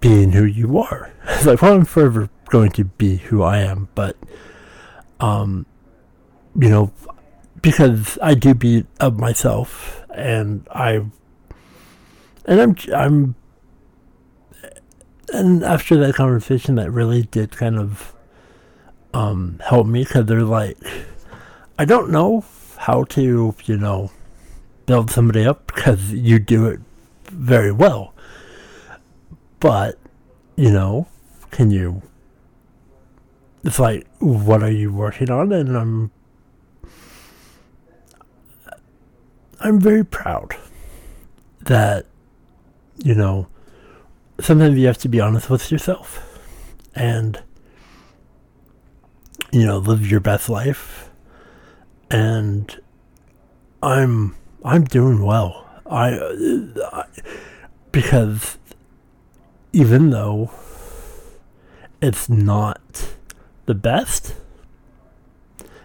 being 0.00 0.32
who 0.32 0.44
you 0.44 0.78
are? 0.78 1.12
It's 1.28 1.46
like, 1.46 1.62
well, 1.62 1.74
I'm 1.74 1.84
forever 1.84 2.30
going 2.46 2.70
to 2.72 2.84
be 2.84 3.16
who 3.16 3.42
I 3.42 3.58
am, 3.58 3.88
but, 3.94 4.16
um, 5.20 5.66
you 6.58 6.68
know, 6.68 6.90
because 7.62 8.18
I 8.22 8.34
do 8.34 8.54
be 8.54 8.86
of 8.98 9.18
myself, 9.18 10.04
and 10.12 10.66
I, 10.72 11.04
and 12.46 12.60
I'm, 12.60 12.76
I'm, 12.94 13.34
and 15.32 15.62
after 15.62 15.96
that 15.98 16.14
conversation, 16.14 16.74
that 16.76 16.90
really 16.90 17.22
did 17.22 17.52
kind 17.52 17.78
of, 17.78 18.14
um, 19.14 19.60
help 19.64 19.86
me 19.86 20.04
because 20.04 20.26
they're 20.26 20.42
like, 20.42 20.78
I 21.78 21.84
don't 21.84 22.10
know 22.10 22.44
how 22.78 23.04
to, 23.04 23.54
you 23.64 23.76
know, 23.76 24.10
build 24.86 25.10
somebody 25.10 25.44
up 25.44 25.66
because 25.66 26.12
you 26.12 26.38
do 26.38 26.66
it 26.66 26.80
very 27.26 27.70
well. 27.70 28.14
But, 29.60 29.98
you 30.56 30.70
know, 30.70 31.08
can 31.50 31.70
you? 31.70 32.02
It's 33.64 33.78
like, 33.78 34.06
what 34.18 34.62
are 34.62 34.70
you 34.70 34.92
working 34.92 35.30
on? 35.30 35.52
And 35.52 35.76
I'm, 35.76 36.10
I'm 39.60 39.80
very 39.80 40.04
proud 40.04 40.56
that, 41.62 42.06
you 42.96 43.14
know, 43.14 43.48
sometimes 44.40 44.78
you 44.78 44.86
have 44.86 44.98
to 44.98 45.08
be 45.08 45.20
honest 45.20 45.50
with 45.50 45.70
yourself 45.72 46.20
and, 46.94 47.42
you 49.50 49.66
know, 49.66 49.78
live 49.78 50.08
your 50.08 50.20
best 50.20 50.48
life 50.48 51.08
and 52.10 52.80
I'm 53.82 54.36
I'm 54.64 54.84
doing 54.84 55.22
well. 55.22 55.66
I, 55.86 56.18
I 56.92 57.04
because 57.92 58.58
even 59.78 60.10
though 60.10 60.50
it's 62.00 62.28
not 62.28 63.14
the 63.66 63.74
best, 63.74 64.34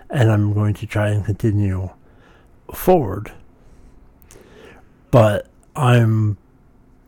and 0.10 0.32
I'm 0.32 0.54
going 0.54 0.74
to 0.76 0.88
try 0.88 1.10
and 1.10 1.24
continue 1.24 1.90
forward, 2.74 3.32
but 5.12 5.48
I'm, 5.76 6.38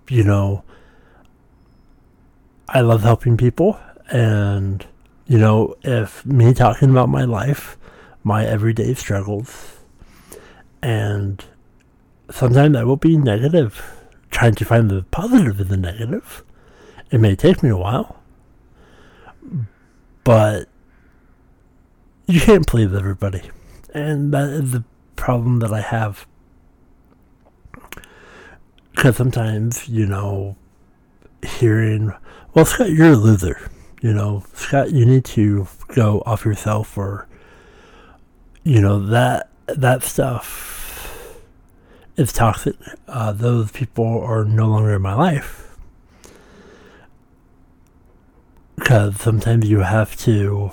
you 0.10 0.24
know, 0.24 0.64
I 2.68 2.82
love 2.82 3.02
helping 3.02 3.38
people, 3.38 3.80
and 4.10 4.86
you 5.28 5.40
know, 5.40 5.76
if 5.82 6.24
me 6.26 6.54
talking 6.54 6.92
about 6.92 7.10
my 7.10 7.24
life 7.24 7.78
my 8.26 8.44
everyday 8.44 8.94
struggles. 8.96 9.78
And 10.82 11.46
sometimes 12.32 12.76
I 12.76 12.84
will 12.84 12.98
be 12.98 13.18
negative, 13.18 13.82
trying 14.32 14.56
to 14.56 14.66
find 14.66 14.90
the 14.90 15.04
positive 15.04 15.62
in 15.62 15.68
the 15.68 15.78
negative. 15.78 16.44
It 17.16 17.22
may 17.22 17.34
take 17.34 17.64
me 17.64 17.70
a 17.70 17.78
while, 17.78 18.22
but 20.26 20.68
you 22.26 22.42
can't 22.42 22.68
please 22.68 22.94
everybody. 22.94 23.42
And 23.94 24.34
that 24.34 24.50
is 24.50 24.74
the 24.74 24.84
problem 25.16 25.60
that 25.60 25.72
I 25.72 25.80
have. 25.80 26.28
Because 28.92 29.16
sometimes, 29.16 29.88
you 29.88 30.06
know, 30.06 30.58
hearing, 31.42 32.12
well, 32.54 32.66
Scott, 32.66 32.90
you're 32.90 33.14
a 33.14 33.16
loser. 33.16 33.72
You 34.02 34.14
know, 34.14 34.44
Scott, 34.54 34.92
you 34.92 35.06
need 35.06 35.24
to 35.24 35.70
go 35.96 36.22
off 36.26 36.44
yourself 36.44 36.98
or 36.98 37.30
you 38.66 38.82
know 38.82 39.00
that 39.00 39.52
that 39.68 40.04
stuff 40.04 41.40
is 42.18 42.34
toxic. 42.34 42.76
Uh, 43.08 43.32
those 43.32 43.72
people 43.72 44.22
are 44.22 44.44
no 44.44 44.68
longer 44.68 44.96
in 44.96 45.02
my 45.02 45.14
life 45.14 45.65
because 48.86 49.20
sometimes 49.20 49.68
you 49.68 49.80
have 49.80 50.16
to 50.16 50.72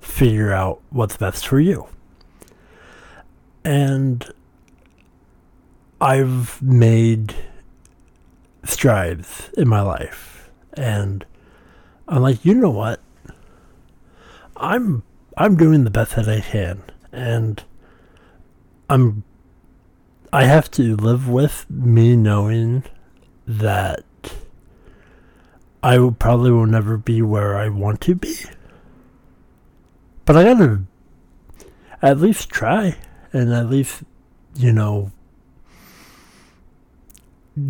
figure 0.00 0.50
out 0.50 0.80
what's 0.88 1.18
best 1.18 1.46
for 1.46 1.60
you. 1.60 1.86
And 3.62 4.32
I've 6.00 6.62
made 6.62 7.34
strides 8.64 9.50
in 9.58 9.68
my 9.68 9.82
life, 9.82 10.48
and 10.72 11.26
I'm 12.08 12.22
like, 12.22 12.46
you 12.46 12.54
know 12.54 12.70
what? 12.70 13.00
I'm 14.56 15.02
I'm 15.36 15.56
doing 15.56 15.84
the 15.84 15.90
best 15.90 16.16
that 16.16 16.26
I 16.26 16.40
can 16.40 16.82
and 17.12 17.62
I'm 18.88 19.22
I 20.32 20.44
have 20.44 20.70
to 20.72 20.96
live 20.96 21.28
with 21.28 21.66
me 21.68 22.16
knowing 22.16 22.84
that 23.46 24.02
I 25.84 25.98
will 25.98 26.12
probably 26.12 26.50
will 26.50 26.64
never 26.64 26.96
be 26.96 27.20
where 27.20 27.58
I 27.58 27.68
want 27.68 28.00
to 28.00 28.14
be. 28.14 28.34
But 30.24 30.34
I 30.34 30.44
gotta 30.44 30.84
at 32.00 32.18
least 32.18 32.48
try 32.48 32.96
and 33.34 33.52
at 33.52 33.68
least, 33.68 34.02
you 34.54 34.72
know, 34.72 35.12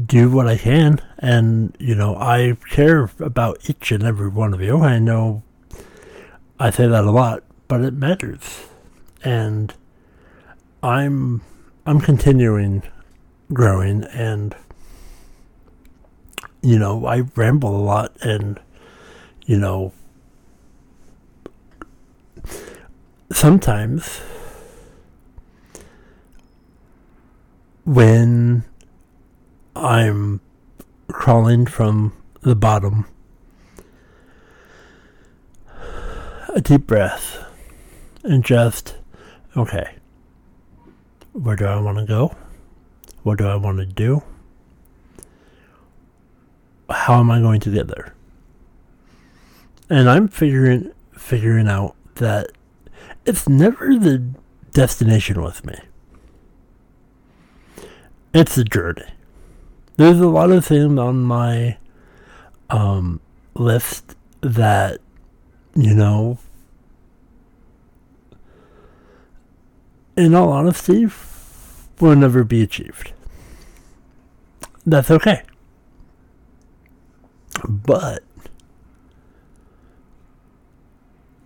do 0.07 0.31
what 0.31 0.47
I 0.47 0.57
can. 0.57 1.03
And, 1.19 1.77
you 1.81 1.97
know, 1.97 2.15
I 2.15 2.57
care 2.71 3.11
about 3.19 3.69
each 3.69 3.91
and 3.91 4.05
every 4.05 4.29
one 4.29 4.55
of 4.55 4.61
you. 4.61 4.79
I 4.79 5.01
know 5.01 5.43
I 6.61 6.71
say 6.71 6.87
that 6.87 7.03
a 7.03 7.11
lot, 7.11 7.43
but 7.67 7.81
it 7.81 7.95
matters 7.95 8.69
and 9.25 9.75
I'm 10.85 11.43
I'm 11.85 12.01
continuing 12.01 12.85
growing 13.53 14.05
and 14.05 14.55
you 16.65 16.79
know, 16.79 17.05
I 17.05 17.21
ramble 17.37 17.77
a 17.77 17.85
lot 17.85 18.17
and 18.23 18.59
you 19.45 19.59
know 19.59 19.93
sometimes 23.31 24.21
when 27.85 28.65
I'm 29.77 30.41
crawling 31.09 31.67
from 31.67 32.17
the 32.41 32.57
bottom 32.57 33.07
a 36.55 36.63
deep 36.63 36.87
breath 36.87 37.45
and 38.23 38.43
just 38.43 38.97
okay, 39.55 39.97
where 41.33 41.57
do 41.57 41.67
I 41.67 41.79
want 41.79 41.99
to 41.99 42.07
go? 42.07 42.35
What 43.23 43.37
do 43.37 43.47
I 43.47 43.57
want 43.57 43.79
to 43.79 43.87
do? 43.87 44.23
How 46.91 47.21
am 47.21 47.31
I 47.31 47.41
going 47.41 47.61
to 47.61 47.71
get 47.71 47.89
there? 47.89 48.15
And 49.89 50.09
I'm 50.09 50.29
figuring 50.29 50.93
figuring 51.13 51.69
out 51.69 51.95
that 52.17 52.51
it's 53.25 53.49
never 53.49 53.97
the 53.99 54.23
destination 54.73 55.43
with 55.43 55.65
me. 55.65 55.77
It's 58.33 58.59
a 58.59 58.65
journey. 58.65 59.07
There's 59.97 60.21
a 60.21 60.29
lot 60.29 60.51
of 60.51 60.67
things 60.67 60.99
on 60.99 61.23
my 61.23 61.79
um, 62.69 63.21
list 63.55 64.17
that, 64.41 65.01
you 65.77 65.95
know, 65.95 66.39
in 70.17 70.35
all 70.35 70.51
honesty, 70.51 71.09
will 72.01 72.17
never 72.17 72.45
be 72.45 72.63
achieved. 72.63 73.13
That's 74.85 75.11
okay. 75.11 75.43
But 77.69 78.23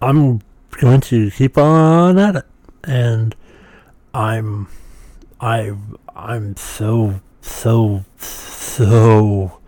I'm 0.01 0.43
going 0.81 1.01
to 1.03 1.31
keep 1.31 1.59
on 1.59 2.19
at 2.19 2.37
it. 2.37 2.47
And 2.85 3.35
I'm 4.15 4.69
I 5.41 5.73
I'm 6.15 6.57
so 6.57 7.21
so 7.41 8.05
so 8.19 9.61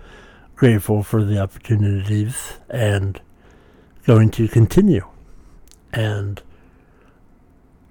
grateful 0.55 1.03
for 1.03 1.25
the 1.25 1.39
opportunities 1.39 2.55
and 2.69 3.21
going 4.05 4.31
to 4.33 4.49
continue. 4.49 5.07
And 5.93 6.43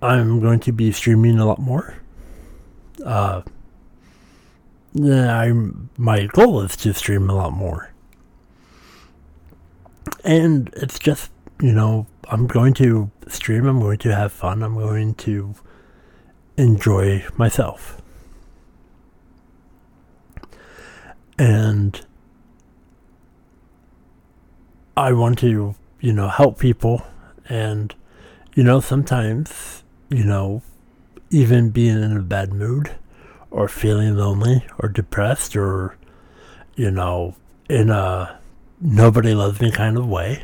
I'm 0.01 0.39
going 0.39 0.59
to 0.62 0.71
be 0.71 0.91
streaming 0.91 1.39
a 1.39 1.45
lot 1.45 1.59
more. 1.59 1.95
Uh, 3.03 3.41
I'm 4.95 5.89
my 5.97 6.25
goal 6.27 6.62
is 6.62 6.75
to 6.77 6.93
stream 6.93 7.29
a 7.29 7.35
lot 7.35 7.53
more, 7.53 7.91
and 10.23 10.69
it's 10.75 10.99
just 10.99 11.31
you 11.62 11.71
know 11.71 12.07
I'm 12.29 12.47
going 12.47 12.73
to 12.75 13.12
stream. 13.27 13.65
I'm 13.65 13.79
going 13.79 13.97
to 13.99 14.15
have 14.15 14.31
fun. 14.31 14.63
I'm 14.63 14.75
going 14.75 15.15
to 15.15 15.55
enjoy 16.57 17.25
myself, 17.38 18.01
and 21.38 21.99
I 24.97 25.13
want 25.13 25.39
to 25.39 25.75
you 25.99 26.13
know 26.13 26.27
help 26.27 26.59
people, 26.59 27.05
and 27.47 27.93
you 28.55 28.63
know 28.63 28.79
sometimes 28.79 29.83
you 30.09 30.23
know 30.23 30.62
even 31.31 31.69
being 31.69 32.01
in 32.01 32.17
a 32.17 32.21
bad 32.21 32.53
mood 32.53 32.91
or 33.51 33.67
feeling 33.67 34.15
lonely 34.15 34.65
or 34.79 34.89
depressed 34.89 35.55
or, 35.55 35.95
you 36.75 36.89
know, 36.91 37.35
in 37.69 37.89
a 37.89 38.38
nobody 38.81 39.33
loves 39.33 39.59
me 39.61 39.71
kind 39.71 39.97
of 39.97 40.07
way. 40.07 40.43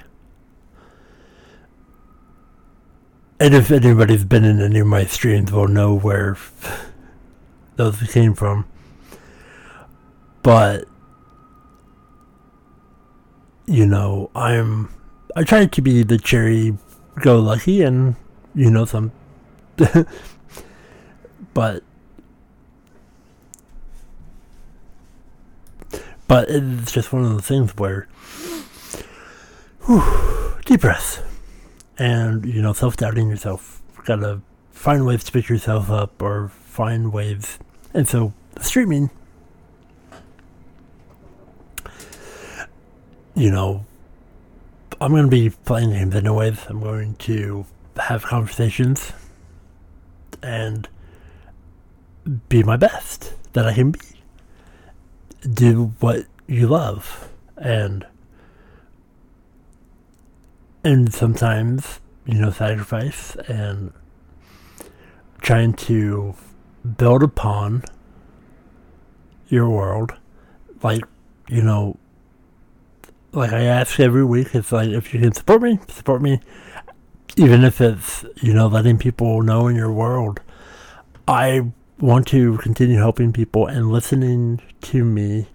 And 3.40 3.54
if 3.54 3.70
anybody's 3.70 4.24
been 4.24 4.46
in 4.46 4.62
any 4.62 4.80
of 4.80 4.88
my 4.88 5.06
streams 5.06 5.52
will 5.52 5.68
know 5.68 5.94
where 5.94 6.38
those 7.76 8.02
came 8.04 8.34
from. 8.34 8.66
But 10.42 10.86
you 13.66 13.86
know, 13.86 14.30
I'm 14.36 14.90
I 15.36 15.44
try 15.44 15.66
to 15.66 15.82
be 15.82 16.04
the 16.04 16.18
cherry 16.18 16.78
go 17.22 17.40
lucky 17.40 17.82
and 17.82 18.16
you 18.54 18.70
know 18.70 18.86
some 18.86 19.12
but 21.54 21.84
but 26.28 26.50
it's 26.50 26.92
just 26.92 27.14
one 27.14 27.24
of 27.24 27.30
those 27.32 27.48
things 27.48 27.76
where 27.78 28.08
whew, 29.86 30.56
deep 30.66 30.82
breath 30.82 31.24
and 31.98 32.46
you 32.46 32.62
know 32.62 32.74
self-doubting 32.74 33.30
yourself. 33.30 33.82
Gotta 34.06 34.42
find 34.72 35.06
ways 35.06 35.24
to 35.24 35.32
pick 35.32 35.50
yourself 35.50 35.90
up 35.90 36.22
or 36.22 36.50
find 36.50 37.12
ways. 37.12 37.60
And 37.94 38.08
so 38.08 38.34
streaming. 38.60 39.10
You 43.38 43.52
know 43.52 43.86
i'm 45.02 45.12
going 45.12 45.26
to 45.26 45.30
be 45.30 45.50
playing 45.50 45.92
games 45.92 46.16
anyways. 46.16 46.66
I'm 46.68 46.80
going 46.80 47.16
to 47.16 47.66
have 47.98 48.24
conversations 48.24 49.12
and 50.42 50.88
be 52.50 52.64
my 52.64 52.78
best 52.78 53.34
that 53.54 53.66
I 53.66 53.74
can 53.74 53.92
be. 53.92 54.00
Do 55.52 55.94
what 56.00 56.26
you 56.48 56.68
love 56.68 57.30
and 57.58 58.06
and 60.84 61.12
sometimes, 61.12 62.00
you 62.26 62.36
know, 62.36 62.52
sacrifice 62.52 63.36
and 63.48 63.92
trying 65.42 65.74
to 65.74 66.36
build 66.98 67.24
upon 67.24 67.84
your 69.48 69.68
world. 69.70 70.14
Like, 70.84 71.04
you 71.50 71.64
know, 71.64 71.98
like 73.32 73.52
I 73.52 73.64
ask 73.64 74.00
every 74.00 74.24
week, 74.24 74.54
it's 74.54 74.72
like 74.72 74.90
if 74.90 75.14
you 75.14 75.20
can 75.20 75.34
support 75.34 75.62
me, 75.62 75.80
support 75.88 76.22
me. 76.22 76.40
Even 77.36 77.64
if 77.64 77.82
it's, 77.82 78.24
you 78.42 78.54
know, 78.54 78.68
letting 78.68 78.98
people 78.98 79.42
know 79.42 79.68
in 79.68 79.76
your 79.76 79.92
world. 79.92 80.40
I 81.28 81.72
want 82.00 82.28
to 82.28 82.58
continue 82.58 82.98
helping 82.98 83.32
people 83.32 83.68
and 83.68 83.92
listening 83.92 84.62
to 84.82 85.04
me, 85.04 85.48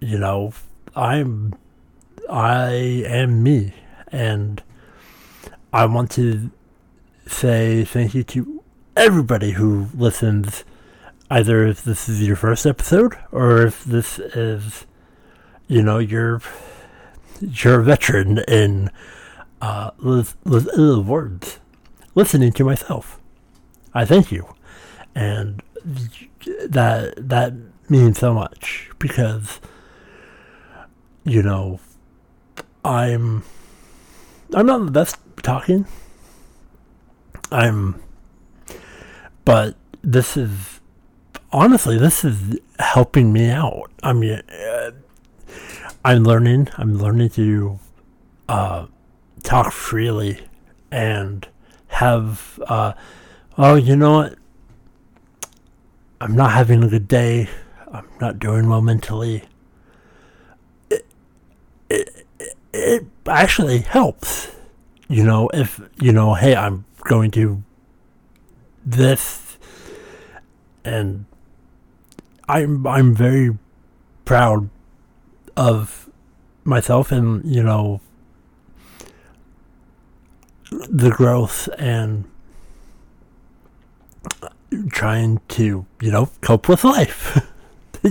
you 0.00 0.18
know, 0.18 0.52
I'm 0.96 1.54
I 2.30 2.70
am 3.06 3.42
me. 3.42 3.74
And 4.08 4.62
I 5.72 5.86
want 5.86 6.10
to 6.12 6.50
say 7.26 7.84
thank 7.84 8.14
you 8.14 8.24
to 8.24 8.62
everybody 8.96 9.52
who 9.52 9.88
listens 9.94 10.64
either 11.30 11.66
if 11.66 11.82
this 11.82 12.08
is 12.08 12.22
your 12.22 12.36
first 12.36 12.66
episode 12.66 13.16
or 13.30 13.66
if 13.66 13.84
this 13.84 14.18
is 14.18 14.86
you 15.66 15.82
know 15.82 15.98
you're 15.98 16.42
you're 17.40 17.80
a 17.80 17.84
veteran 17.84 18.38
in 18.48 18.90
uh, 19.60 19.90
words. 20.04 21.58
Listening 22.14 22.52
to 22.52 22.64
myself. 22.64 23.18
I 23.94 24.04
thank 24.04 24.30
you 24.30 24.54
and 25.14 25.62
that 26.68 27.14
that 27.16 27.52
means 27.88 28.18
so 28.18 28.32
much 28.32 28.90
because 28.98 29.60
you 31.24 31.42
know 31.42 31.80
I'm 32.84 33.44
I'm 34.54 34.66
not 34.66 34.86
the 34.86 34.90
best 34.90 35.16
talking. 35.42 35.86
I'm 37.50 38.02
but 39.44 39.76
this 40.02 40.36
is 40.36 40.80
honestly 41.52 41.98
this 41.98 42.24
is 42.24 42.58
helping 42.78 43.32
me 43.32 43.50
out. 43.50 43.90
I 44.02 44.12
mean 44.12 44.42
uh, 44.50 44.92
I'm 46.04 46.24
learning 46.24 46.68
I'm 46.76 46.98
learning 46.98 47.30
to 47.30 47.78
uh, 48.48 48.86
talk 49.42 49.72
freely 49.72 50.40
and 50.90 51.46
have 51.88 52.58
uh, 52.66 52.94
oh 53.58 53.74
you 53.74 53.96
know 53.96 54.12
what 54.12 54.38
I'm 56.22 56.36
not 56.36 56.52
having 56.52 56.84
a 56.84 56.88
good 56.88 57.08
day. 57.08 57.48
I'm 57.90 58.06
not 58.20 58.38
doing 58.38 58.68
well 58.68 58.80
mentally. 58.80 59.42
It, 60.88 61.04
it, 61.90 62.26
it 62.72 63.06
actually 63.26 63.78
helps. 63.78 64.46
You 65.08 65.24
know, 65.24 65.50
if, 65.52 65.80
you 66.00 66.12
know, 66.12 66.34
hey, 66.34 66.54
I'm 66.54 66.84
going 67.08 67.32
to 67.32 67.64
this 68.86 69.58
and 70.84 71.24
I'm 72.48 72.86
I'm 72.86 73.16
very 73.16 73.58
proud 74.24 74.70
of 75.56 76.08
myself 76.62 77.10
and 77.10 77.44
you 77.44 77.64
know 77.64 78.00
the 80.70 81.10
growth 81.10 81.68
and 81.78 82.24
trying 84.90 85.40
to, 85.48 85.86
you 86.00 86.10
know, 86.10 86.30
cope 86.40 86.68
with 86.68 86.84
life. 86.84 87.46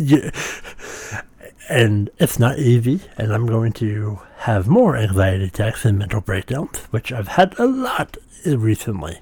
and 1.70 2.10
it's 2.18 2.40
not 2.40 2.60
easy, 2.60 3.02
and 3.18 3.34
I'm 3.34 3.46
going 3.46 3.74
to 3.74 4.20
have 4.40 4.68
more 4.68 4.98
anxiety 4.98 5.46
attacks 5.46 5.86
and 5.86 5.98
mental 5.98 6.22
breakdowns, 6.22 6.80
which 6.92 7.12
I've 7.12 7.30
had 7.30 7.58
a 7.58 7.66
lot 7.66 8.18
recently. 8.46 9.22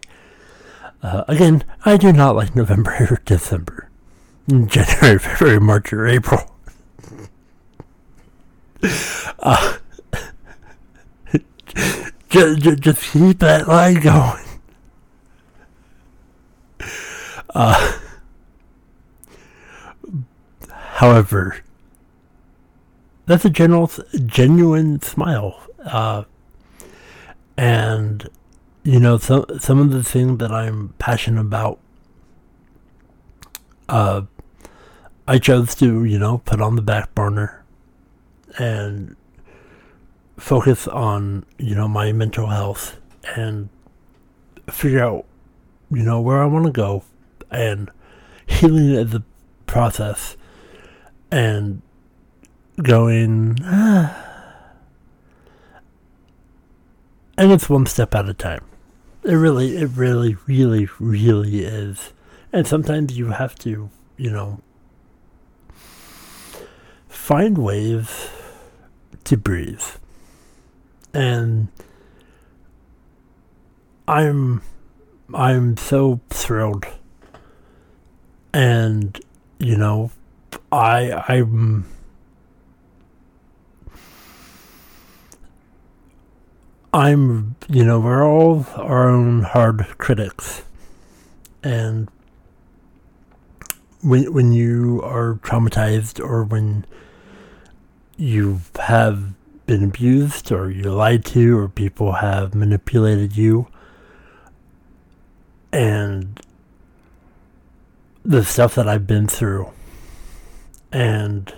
Uh, 1.02 1.24
again, 1.28 1.64
I 1.86 1.98
do 1.98 2.12
not 2.12 2.36
like 2.36 2.56
November 2.56 2.92
or 3.10 3.22
December. 3.26 3.90
January, 4.48 5.20
February, 5.20 5.60
March, 5.60 5.94
or 5.94 6.08
April. 6.08 6.56
Uh, 9.40 9.78
just, 12.30 12.80
just 12.80 13.12
keep 13.12 13.40
that 13.40 13.68
line 13.68 14.00
going. 14.00 14.49
Uh, 17.60 18.00
however, 20.70 21.58
that's 23.26 23.44
a 23.44 23.50
general, 23.50 23.92
genuine 24.26 25.02
smile. 25.02 25.62
Uh, 25.84 26.24
and, 27.58 28.30
you 28.84 28.98
know, 28.98 29.18
some, 29.18 29.46
some 29.60 29.80
of 29.80 29.92
the 29.92 30.06
things 30.06 30.38
that 30.38 30.54
I'm 30.54 30.94
passionate 31.00 31.42
about, 31.42 31.80
uh, 33.90 34.22
I 35.28 35.38
chose 35.38 35.76
to, 35.76 36.06
you 36.06 36.18
know, 36.18 36.38
put 36.38 36.62
on 36.62 36.78
the 36.78 36.82
back 36.82 37.14
burner 37.14 37.66
and 38.58 39.18
focus 40.38 40.88
on, 40.88 41.46
you 41.58 41.76
know, 41.76 41.90
my 41.90 42.14
mental 42.14 42.48
health 42.48 42.96
and 43.36 43.68
figure 44.72 45.04
out, 45.04 45.26
you 45.92 46.04
know, 46.04 46.22
where 46.22 46.42
I 46.42 46.46
want 46.46 46.66
to 46.66 46.72
go 46.72 47.04
and 47.52 47.90
healing 48.46 48.96
a 49.14 49.24
process 49.66 50.36
and 51.32 51.82
going 52.82 53.58
ah, 53.64 54.26
and 57.38 57.52
it's 57.52 57.70
one 57.70 57.86
step 57.86 58.16
at 58.16 58.28
a 58.28 58.34
time. 58.34 58.66
It 59.24 59.34
really 59.34 59.78
it 59.78 59.90
really 59.96 60.36
really 60.48 60.90
really 61.00 61.64
is. 61.64 62.14
And 62.52 62.66
sometimes 62.66 63.18
you 63.18 63.28
have 63.28 63.56
to 63.60 63.90
you 64.18 64.32
know 64.32 64.62
find 67.08 67.58
ways 67.58 68.30
to 69.26 69.38
breathe. 69.38 69.84
And 71.14 71.70
i'm 74.08 74.62
I'm 75.34 75.78
so 75.78 76.20
thrilled. 76.30 76.86
And, 78.54 79.20
you 79.60 79.78
know, 79.78 80.12
I 80.72 81.24
I'm 81.28 81.86
I'm 86.94 87.56
you 87.68 87.86
know, 87.86 88.00
we're 88.00 88.26
all 88.26 88.66
our 88.76 89.10
own 89.10 89.44
hard 89.44 89.86
critics. 89.98 90.64
And 91.64 92.10
when 94.02 94.34
when 94.34 94.52
you 94.52 95.02
are 95.04 95.36
traumatized 95.44 96.20
or 96.20 96.44
when 96.44 96.86
you 98.18 98.62
have 98.80 99.34
been 99.66 99.84
abused 99.84 100.52
or 100.52 100.70
you 100.72 100.84
lied 100.92 101.24
to 101.24 101.58
or 101.58 101.68
people 101.70 102.14
have 102.14 102.56
manipulated 102.56 103.38
you 103.38 103.68
and 105.72 106.42
the 108.24 108.44
stuff 108.44 108.76
that 108.76 108.88
I've 108.88 109.08
been 109.08 109.28
through. 109.28 109.72
And 110.92 111.54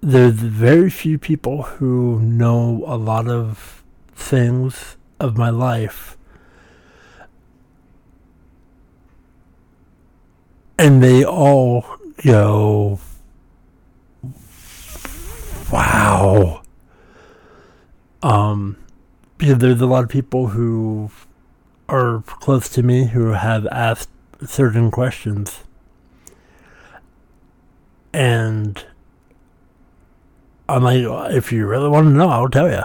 there's 0.00 0.34
very 0.34 0.90
few 0.90 1.18
people 1.18 1.62
who 1.62 2.20
know 2.20 2.84
a 2.86 2.96
lot 2.96 3.28
of 3.28 3.82
things 4.14 4.96
of 5.20 5.36
my 5.36 5.50
life. 5.50 6.16
And 10.78 11.02
they 11.02 11.24
all 11.24 11.86
go 12.24 12.98
wow. 15.72 16.62
Um, 18.22 18.76
because 19.38 19.58
there's 19.58 19.80
a 19.80 19.86
lot 19.86 20.04
of 20.04 20.10
people 20.10 20.48
who 20.48 21.10
are 21.88 22.22
close 22.26 22.68
to 22.70 22.82
me 22.82 23.06
who 23.06 23.28
have 23.30 23.66
asked 23.66 24.08
certain 24.46 24.90
questions. 24.90 25.64
And 28.12 28.84
I'm 30.68 30.82
like, 30.82 31.04
if 31.34 31.52
you 31.52 31.66
really 31.66 31.88
want 31.88 32.06
to 32.06 32.10
know, 32.10 32.28
I'll 32.28 32.48
tell 32.48 32.70
you. 32.70 32.82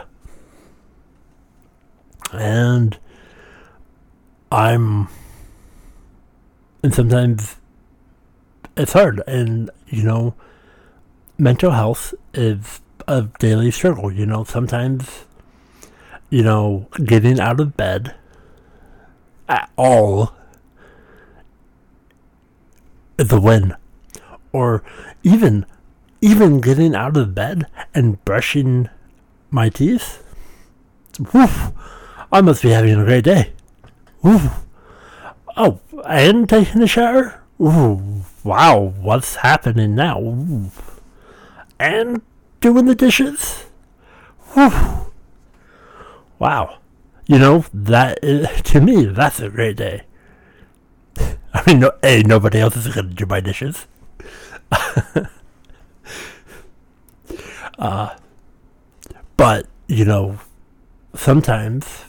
And 2.33 2.97
I'm, 4.51 5.07
and 6.83 6.93
sometimes 6.93 7.55
it's 8.75 8.93
hard. 8.93 9.21
And, 9.27 9.69
you 9.87 10.03
know, 10.03 10.33
mental 11.37 11.71
health 11.71 12.13
is 12.33 12.81
a 13.07 13.27
daily 13.39 13.71
struggle. 13.71 14.11
You 14.11 14.25
know, 14.25 14.43
sometimes 14.43 15.25
you 16.29 16.43
know, 16.43 16.87
getting 17.03 17.39
out 17.39 17.59
of 17.59 17.77
bed 17.77 18.15
at 19.47 19.69
all 19.77 20.33
a 23.19 23.39
win. 23.39 23.75
Or 24.51 24.83
even 25.23 25.65
even 26.21 26.61
getting 26.61 26.95
out 26.95 27.15
of 27.15 27.35
bed 27.35 27.67
and 27.93 28.23
brushing 28.25 28.89
my 29.51 29.69
teeth. 29.69 30.23
Woof. 31.33 31.71
I 32.31 32.41
must 32.41 32.63
be 32.63 32.69
having 32.69 32.99
a 32.99 33.05
great 33.05 33.23
day. 33.23 33.53
Woof. 34.21 34.65
Oh, 35.55 35.79
and 36.05 36.47
taking 36.47 36.81
a 36.81 36.87
shower? 36.87 37.41
Ooh, 37.59 38.23
wow, 38.43 38.93
what's 38.99 39.37
happening 39.37 39.95
now? 39.95 40.19
Ooh. 40.19 40.71
And 41.79 42.21
doing 42.61 42.85
the 42.85 42.95
dishes? 42.95 43.65
Whew. 44.53 44.71
Wow. 46.39 46.77
You 47.25 47.39
know, 47.39 47.65
that 47.73 48.19
is, 48.23 48.61
to 48.63 48.81
me, 48.81 49.05
that's 49.05 49.39
a 49.39 49.49
great 49.49 49.77
day. 49.77 50.03
No, 51.75 51.91
A, 52.01 52.23
nobody 52.23 52.59
else 52.59 52.77
is 52.77 52.93
to 52.93 53.03
do 53.03 53.25
my 53.25 53.41
dishes. 53.41 53.87
uh, 57.77 58.15
but, 59.35 59.67
you 59.87 60.05
know, 60.05 60.39
sometimes, 61.13 62.05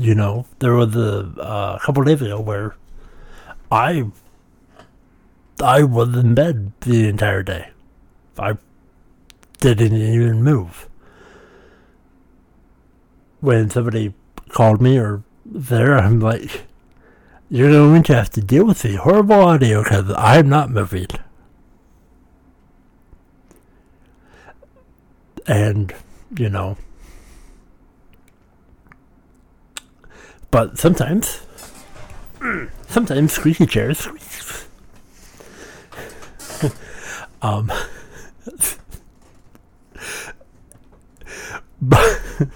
you 0.00 0.16
know, 0.16 0.46
there 0.58 0.74
was 0.74 0.96
a, 0.96 1.32
uh, 1.40 1.78
couple 1.78 2.02
days 2.02 2.20
ago 2.20 2.40
where 2.40 2.74
I 3.70 4.06
I 5.62 5.84
was 5.84 6.16
in 6.16 6.34
bed 6.34 6.72
the 6.80 7.08
entire 7.08 7.44
day. 7.44 7.68
I 8.36 8.56
didn't 9.60 9.94
even 9.94 10.42
move 10.42 10.88
when 13.40 13.70
somebody 13.70 14.12
called 14.48 14.80
me 14.80 14.98
or 14.98 15.22
there, 15.44 15.96
I'm 15.96 16.18
like, 16.18 16.62
you're 17.52 17.70
going 17.70 18.02
to 18.02 18.14
have 18.14 18.30
to 18.30 18.40
deal 18.40 18.64
with 18.64 18.80
the 18.80 18.94
horrible 18.94 19.34
audio 19.34 19.82
because 19.82 20.10
I'm 20.16 20.48
not 20.48 20.70
moving. 20.70 21.08
And, 25.46 25.92
you 26.34 26.48
know, 26.48 26.78
but 30.50 30.78
sometimes, 30.78 31.42
sometimes 32.88 33.34
squeaky 33.34 33.66
chairs 33.66 34.08
um, 37.42 37.70
but 41.82 42.20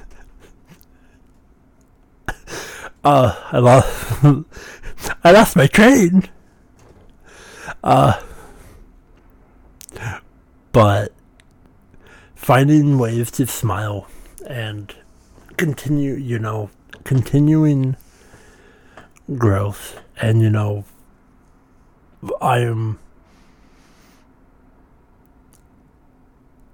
Uh, 3.06 3.32
I 3.52 3.58
lost. 3.58 4.24
I 5.24 5.32
lost 5.32 5.56
my 5.56 5.66
train. 5.66 6.28
Uh, 7.82 8.20
but 10.72 11.12
finding 12.34 12.98
ways 12.98 13.30
to 13.32 13.46
smile 13.46 14.06
and 14.46 14.94
continue, 15.56 16.14
you 16.14 16.38
know, 16.38 16.70
continuing 17.04 17.96
growth, 19.36 20.00
and 20.20 20.40
you 20.40 20.50
know, 20.50 20.84
I 22.40 22.60
am. 22.60 22.98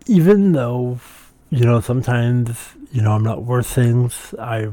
Even 0.06 0.52
though, 0.52 0.98
you 1.48 1.64
know, 1.64 1.80
sometimes, 1.80 2.58
you 2.90 3.00
know, 3.00 3.12
I'm 3.12 3.22
not 3.22 3.44
worth 3.44 3.68
things, 3.68 4.35
I 4.38 4.70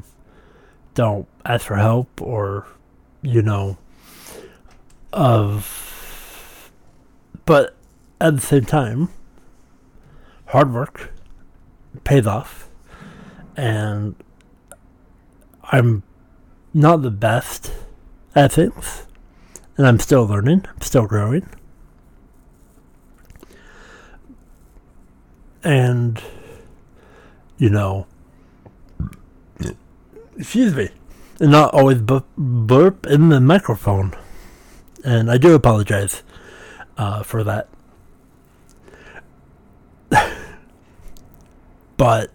don't 0.96 1.28
ask 1.46 1.68
for 1.68 1.76
help 1.76 2.20
or, 2.20 2.66
you 3.22 3.42
know, 3.42 3.78
of. 5.12 6.72
But 7.46 7.76
at 8.22 8.36
the 8.36 8.42
same 8.42 8.66
time, 8.66 9.10
hard 10.48 10.74
work 10.74 11.12
pays 12.04 12.28
off. 12.28 12.70
And 13.56 14.16
I'm 15.64 16.04
not 16.74 17.02
the 17.02 17.12
best 17.12 17.72
at 18.36 18.54
things. 18.54 19.06
And 19.78 19.88
I'm 19.88 20.00
still 20.00 20.26
learning, 20.26 20.66
I'm 20.68 20.82
still 20.82 21.08
growing. 21.08 21.48
And, 25.64 26.22
you 27.58 27.70
know, 27.70 28.08
excuse 30.38 30.74
me, 30.74 30.90
and 31.40 31.52
not 31.52 31.74
always 31.74 32.02
bu- 32.02 32.24
burp 32.38 33.06
in 33.06 33.30
the 33.30 33.40
microphone. 33.40 34.16
And 35.04 35.32
I 35.32 35.38
do 35.38 35.54
apologize 35.56 36.24
uh, 36.98 37.24
for 37.24 37.44
that. 37.44 37.70
but 41.98 42.32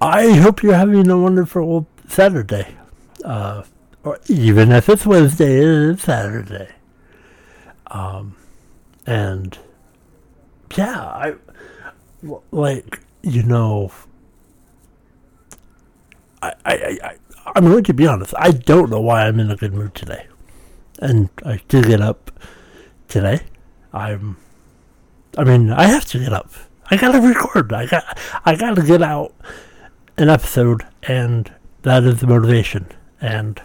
I 0.00 0.32
hope 0.32 0.62
you're 0.62 0.74
having 0.74 1.08
a 1.10 1.18
wonderful 1.18 1.86
Saturday. 2.08 2.76
Uh, 3.24 3.64
or 4.02 4.18
even 4.28 4.72
if 4.72 4.88
it's 4.88 5.06
Wednesday, 5.06 5.58
it 5.58 5.64
is 5.64 6.02
Saturday. 6.02 6.68
Um, 7.86 8.36
and 9.06 9.58
yeah, 10.76 11.00
I 11.00 11.34
like 12.50 13.00
you 13.22 13.42
know 13.42 13.90
I, 16.42 16.52
I, 16.64 16.98
I, 17.02 17.16
I'm 17.46 17.64
going 17.64 17.84
to 17.84 17.94
be 17.94 18.06
honest. 18.06 18.34
I 18.38 18.50
don't 18.50 18.90
know 18.90 19.00
why 19.00 19.26
I'm 19.26 19.38
in 19.38 19.50
a 19.50 19.56
good 19.56 19.74
mood 19.74 19.94
today. 19.94 20.26
And 20.98 21.28
I 21.44 21.60
did 21.68 21.86
get 21.86 22.00
up 22.00 22.30
today. 23.08 23.40
I'm, 23.92 24.36
I 25.36 25.44
mean, 25.44 25.70
I 25.70 25.84
have 25.84 26.04
to 26.06 26.18
get 26.18 26.32
up. 26.32 26.50
I 26.90 26.96
gotta 26.96 27.20
record. 27.20 27.72
I 27.72 27.86
got, 27.86 28.18
I 28.44 28.56
gotta 28.56 28.82
get 28.82 29.02
out 29.02 29.34
an 30.16 30.28
episode, 30.28 30.82
and 31.02 31.50
that 31.82 32.04
is 32.04 32.20
the 32.20 32.26
motivation. 32.26 32.86
And 33.20 33.60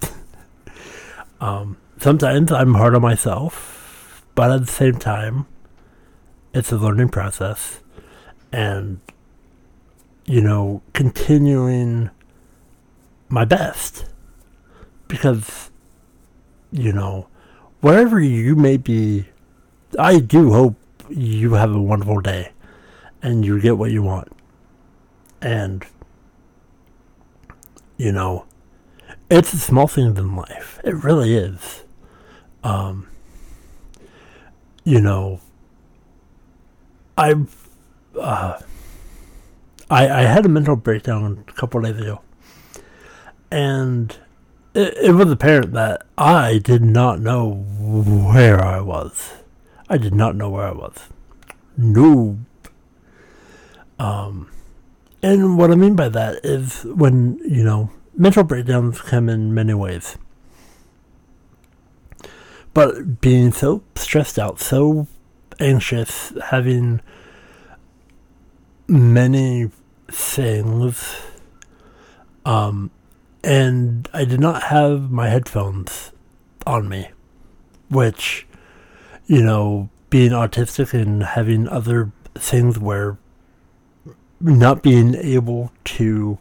um, 1.40 1.78
sometimes 1.98 2.52
I'm 2.52 2.74
hard 2.74 2.94
on 2.94 3.02
myself, 3.02 4.24
but 4.34 4.50
at 4.50 4.66
the 4.66 4.72
same 4.72 4.98
time, 4.98 5.46
it's 6.52 6.70
a 6.70 6.76
learning 6.76 7.08
process, 7.08 7.80
and 8.52 9.00
you 10.26 10.40
know, 10.40 10.82
continuing 10.92 12.10
my 13.28 13.44
best. 13.44 14.06
Because, 15.08 15.70
you 16.72 16.92
know, 16.92 17.28
wherever 17.80 18.20
you 18.20 18.56
may 18.56 18.76
be, 18.76 19.26
I 19.98 20.18
do 20.18 20.52
hope 20.52 20.76
you 21.08 21.54
have 21.54 21.72
a 21.72 21.80
wonderful 21.80 22.20
day 22.20 22.52
and 23.22 23.44
you 23.44 23.60
get 23.60 23.78
what 23.78 23.90
you 23.90 24.02
want. 24.02 24.32
And, 25.40 25.84
you 27.96 28.12
know, 28.12 28.46
it's 29.30 29.52
a 29.52 29.58
small 29.58 29.86
things 29.86 30.18
in 30.18 30.34
life. 30.34 30.80
It 30.84 30.94
really 30.94 31.34
is. 31.34 31.84
Um, 32.62 33.08
you 34.84 35.00
know, 35.00 35.40
I've, 37.16 37.54
uh, 38.18 38.58
I, 39.90 40.08
I 40.08 40.22
had 40.22 40.46
a 40.46 40.48
mental 40.48 40.76
breakdown 40.76 41.44
a 41.46 41.52
couple 41.52 41.80
days 41.80 41.98
ago, 41.98 42.20
and 43.54 44.18
it, 44.74 44.96
it 45.00 45.12
was 45.12 45.30
apparent 45.30 45.74
that 45.74 46.02
I 46.18 46.58
did 46.58 46.82
not 46.82 47.20
know 47.20 47.64
where 47.78 48.60
I 48.60 48.80
was. 48.80 49.34
I 49.88 49.96
did 49.96 50.12
not 50.12 50.34
know 50.34 50.50
where 50.50 50.66
I 50.66 50.72
was. 50.72 50.98
No. 51.76 52.38
Um, 53.96 54.50
and 55.22 55.56
what 55.56 55.70
I 55.70 55.76
mean 55.76 55.94
by 55.94 56.08
that 56.08 56.44
is 56.44 56.82
when, 56.82 57.38
you 57.48 57.62
know, 57.62 57.90
mental 58.16 58.42
breakdowns 58.42 59.00
come 59.00 59.28
in 59.28 59.54
many 59.54 59.72
ways. 59.72 60.18
But 62.72 63.20
being 63.20 63.52
so 63.52 63.84
stressed 63.94 64.36
out, 64.36 64.58
so 64.58 65.06
anxious, 65.60 66.32
having 66.46 67.00
many 68.88 69.70
things, 70.10 71.22
um, 72.44 72.90
and 73.44 74.08
I 74.14 74.24
did 74.24 74.40
not 74.40 74.64
have 74.64 75.10
my 75.10 75.28
headphones 75.28 76.12
on 76.66 76.88
me, 76.88 77.10
which, 77.90 78.46
you 79.26 79.42
know, 79.42 79.90
being 80.08 80.30
autistic 80.30 80.94
and 80.94 81.22
having 81.22 81.68
other 81.68 82.10
things 82.34 82.78
where 82.78 83.18
not 84.40 84.82
being 84.82 85.14
able 85.14 85.72
to 85.84 86.38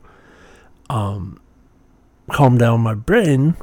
um, 0.89 1.39
calm 2.32 2.58
down 2.58 2.82
my 2.82 2.94
brain 2.94 3.58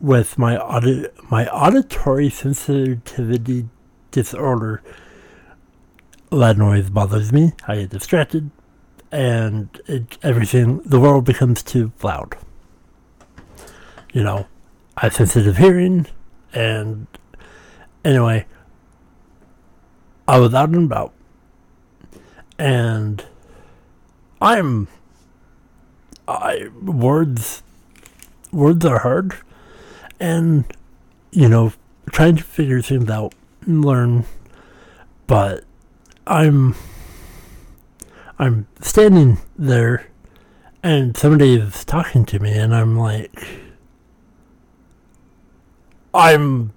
with 0.00 0.36
my 0.36 0.56
audi- 0.56 1.08
my 1.30 1.46
auditory 1.48 2.30
sensitivity 2.30 3.68
disorder. 4.10 4.82
Loud 6.30 6.58
noise 6.58 6.90
bothers 6.90 7.32
me. 7.32 7.52
I 7.68 7.76
get 7.76 7.90
distracted, 7.90 8.50
and 9.12 9.68
it, 9.86 10.18
everything 10.22 10.80
the 10.84 10.98
world 10.98 11.24
becomes 11.24 11.62
too 11.62 11.92
loud. 12.02 12.36
You 14.12 14.22
know, 14.22 14.46
I 14.96 15.06
have 15.06 15.14
sensitive 15.14 15.56
hearing, 15.56 16.06
and 16.52 17.06
anyway, 18.04 18.46
I 20.28 20.38
was 20.38 20.54
out 20.54 20.68
and 20.68 20.84
about, 20.84 21.12
and 22.58 23.24
I'm 24.40 24.88
I 26.28 26.68
words 26.82 27.62
words 28.52 28.84
are 28.84 28.98
hard 28.98 29.36
and 30.20 30.64
you 31.30 31.48
know 31.48 31.72
trying 32.10 32.36
to 32.36 32.42
figure 32.42 32.80
things 32.82 33.10
out 33.10 33.34
and 33.62 33.84
learn 33.84 34.24
but 35.26 35.64
i'm 36.26 36.74
i'm 38.38 38.66
standing 38.80 39.38
there 39.56 40.06
and 40.82 41.16
somebody 41.16 41.54
is 41.54 41.84
talking 41.84 42.24
to 42.26 42.38
me 42.38 42.52
and 42.52 42.74
i'm 42.74 42.96
like 42.96 43.61
i'm 46.14 46.72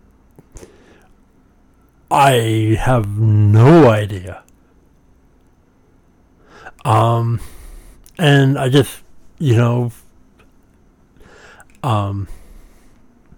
i 2.10 2.78
have 2.80 3.08
no 3.20 3.90
idea. 3.90 4.44
Um 6.86 7.40
and 8.18 8.58
i 8.58 8.70
just 8.70 9.02
you 9.40 9.56
know 9.56 9.92
um 11.84 12.28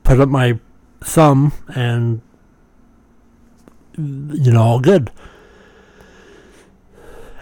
put 0.04 0.20
up 0.20 0.30
my 0.30 0.60
thumb 1.02 1.54
and 1.68 2.22
you 3.98 4.52
know 4.52 4.62
all 4.62 4.80
good. 4.80 5.12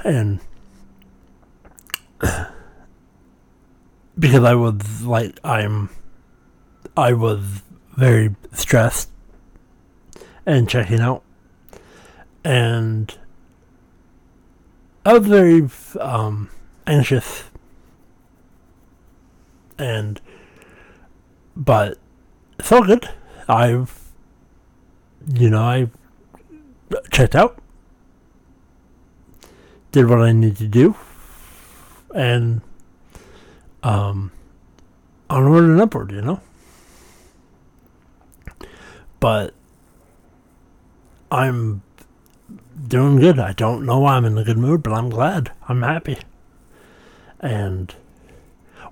And 0.03 0.39
because 4.17 4.43
I 4.43 4.53
was 4.55 5.01
like 5.01 5.39
I'm 5.43 5.89
I 6.95 7.13
was 7.13 7.63
very 7.95 8.35
stressed 8.53 9.09
and 10.45 10.69
checking 10.69 10.99
out 10.99 11.23
and 12.43 13.17
I 15.05 15.17
was 15.17 15.27
very 15.27 15.67
um, 15.99 16.49
anxious 16.87 17.45
and 19.77 20.19
but 21.55 21.97
it's 22.59 22.71
all 22.71 22.83
good. 22.83 23.09
I've, 23.47 23.99
you 25.33 25.49
know, 25.49 25.61
I 25.61 25.87
checked 27.11 27.35
out, 27.35 27.57
did 29.91 30.07
what 30.09 30.19
I 30.19 30.31
need 30.31 30.57
to 30.57 30.67
do, 30.67 30.95
and 32.13 32.61
um, 33.83 34.31
onward 35.29 35.65
and 35.65 35.81
upward, 35.81 36.11
you 36.11 36.21
know. 36.21 36.41
But 39.19 39.53
I'm 41.31 41.81
doing 42.87 43.17
good. 43.17 43.39
I 43.39 43.53
don't 43.53 43.85
know 43.85 43.99
why 43.99 44.15
I'm 44.15 44.25
in 44.25 44.37
a 44.37 44.43
good 44.43 44.57
mood, 44.57 44.83
but 44.83 44.93
I'm 44.93 45.09
glad. 45.09 45.51
I'm 45.67 45.81
happy. 45.81 46.17
And 47.39 47.93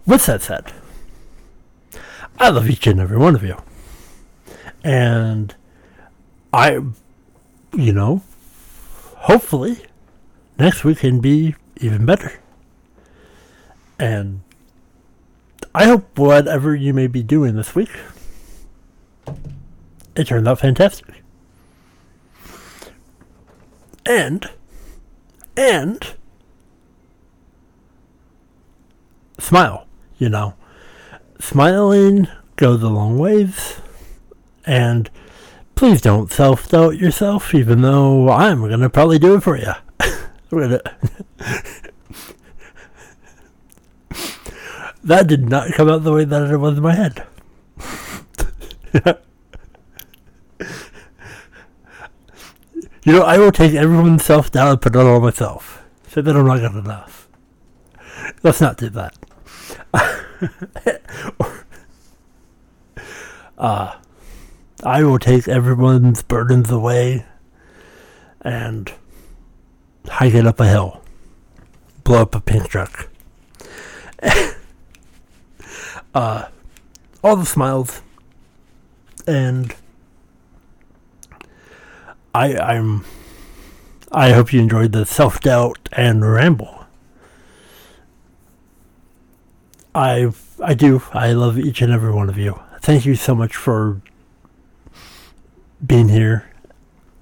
with 0.05 0.25
that 0.25 0.41
said, 0.41 0.71
I 2.37 2.49
love 2.49 2.69
each 2.69 2.87
and 2.87 2.99
every 2.99 3.17
one 3.17 3.35
of 3.35 3.43
you. 3.43 3.57
And 4.83 5.55
I, 6.51 6.79
you 7.73 7.93
know, 7.93 8.21
hopefully 9.15 9.85
next 10.59 10.83
week 10.83 10.99
can 10.99 11.19
be 11.19 11.55
even 11.77 12.05
better. 12.05 12.39
And 13.97 14.41
I 15.73 15.85
hope 15.85 16.17
whatever 16.19 16.75
you 16.75 16.93
may 16.93 17.07
be 17.07 17.23
doing 17.23 17.55
this 17.55 17.73
week, 17.73 17.89
it 20.15 20.27
turned 20.27 20.47
out 20.47 20.59
fantastic. 20.59 21.23
And, 24.05 24.49
and, 25.55 26.15
smile, 29.39 29.87
you 30.17 30.29
know 30.29 30.55
smiling 31.43 32.27
goes 32.55 32.81
a 32.81 32.89
long 32.89 33.19
ways. 33.19 33.79
And 34.65 35.09
please 35.75 36.01
don't 36.01 36.31
self 36.31 36.69
doubt 36.69 36.97
yourself, 36.97 37.53
even 37.53 37.81
though 37.81 38.29
I'm 38.29 38.61
going 38.61 38.79
to 38.79 38.89
probably 38.89 39.19
do 39.19 39.35
it 39.35 39.43
for 39.43 39.57
you. 39.57 39.73
that 45.03 45.27
did 45.27 45.49
not 45.49 45.73
come 45.73 45.89
out 45.89 46.03
the 46.03 46.13
way 46.13 46.23
that 46.23 46.49
it 46.49 46.57
was 46.57 46.77
in 46.77 46.83
my 46.83 46.95
head. 46.95 47.27
you 53.05 53.11
know, 53.13 53.23
I 53.23 53.37
will 53.37 53.51
take 53.51 53.73
everyone's 53.73 54.23
self 54.23 54.51
down 54.51 54.69
and 54.69 54.81
put 54.81 54.95
it 54.95 54.99
on 54.99 55.21
myself. 55.21 55.83
Say 56.07 56.21
that 56.21 56.35
I'm 56.35 56.45
not 56.45 56.59
good 56.59 56.75
enough. 56.75 57.27
Let's 58.43 58.61
not 58.61 58.77
do 58.77 58.89
that. 58.89 59.15
uh, 63.57 63.95
I 64.83 65.03
will 65.03 65.19
take 65.19 65.47
everyone's 65.47 66.23
burdens 66.23 66.71
away 66.71 67.25
and 68.41 68.91
hike 70.05 70.33
it 70.33 70.45
up 70.45 70.59
a 70.59 70.67
hill, 70.67 71.01
blow 72.03 72.21
up 72.21 72.35
a 72.35 72.41
pink 72.41 72.67
truck. 72.69 73.09
uh, 76.13 76.47
all 77.23 77.35
the 77.35 77.45
smiles, 77.45 78.01
and 79.25 79.73
I, 82.33 82.57
I'm. 82.57 83.05
I 84.11 84.31
hope 84.31 84.53
you 84.53 84.59
enjoyed 84.61 84.91
the 84.91 85.05
self 85.05 85.39
doubt 85.39 85.89
and 85.91 86.29
ramble. 86.29 86.85
I 89.95 90.31
I 90.63 90.73
do. 90.73 91.03
I 91.11 91.33
love 91.33 91.57
each 91.59 91.81
and 91.81 91.91
every 91.91 92.11
one 92.11 92.29
of 92.29 92.37
you. 92.37 92.59
Thank 92.81 93.05
you 93.05 93.15
so 93.15 93.33
much 93.35 93.55
for 93.55 94.01
being 95.85 96.09
here 96.09 96.49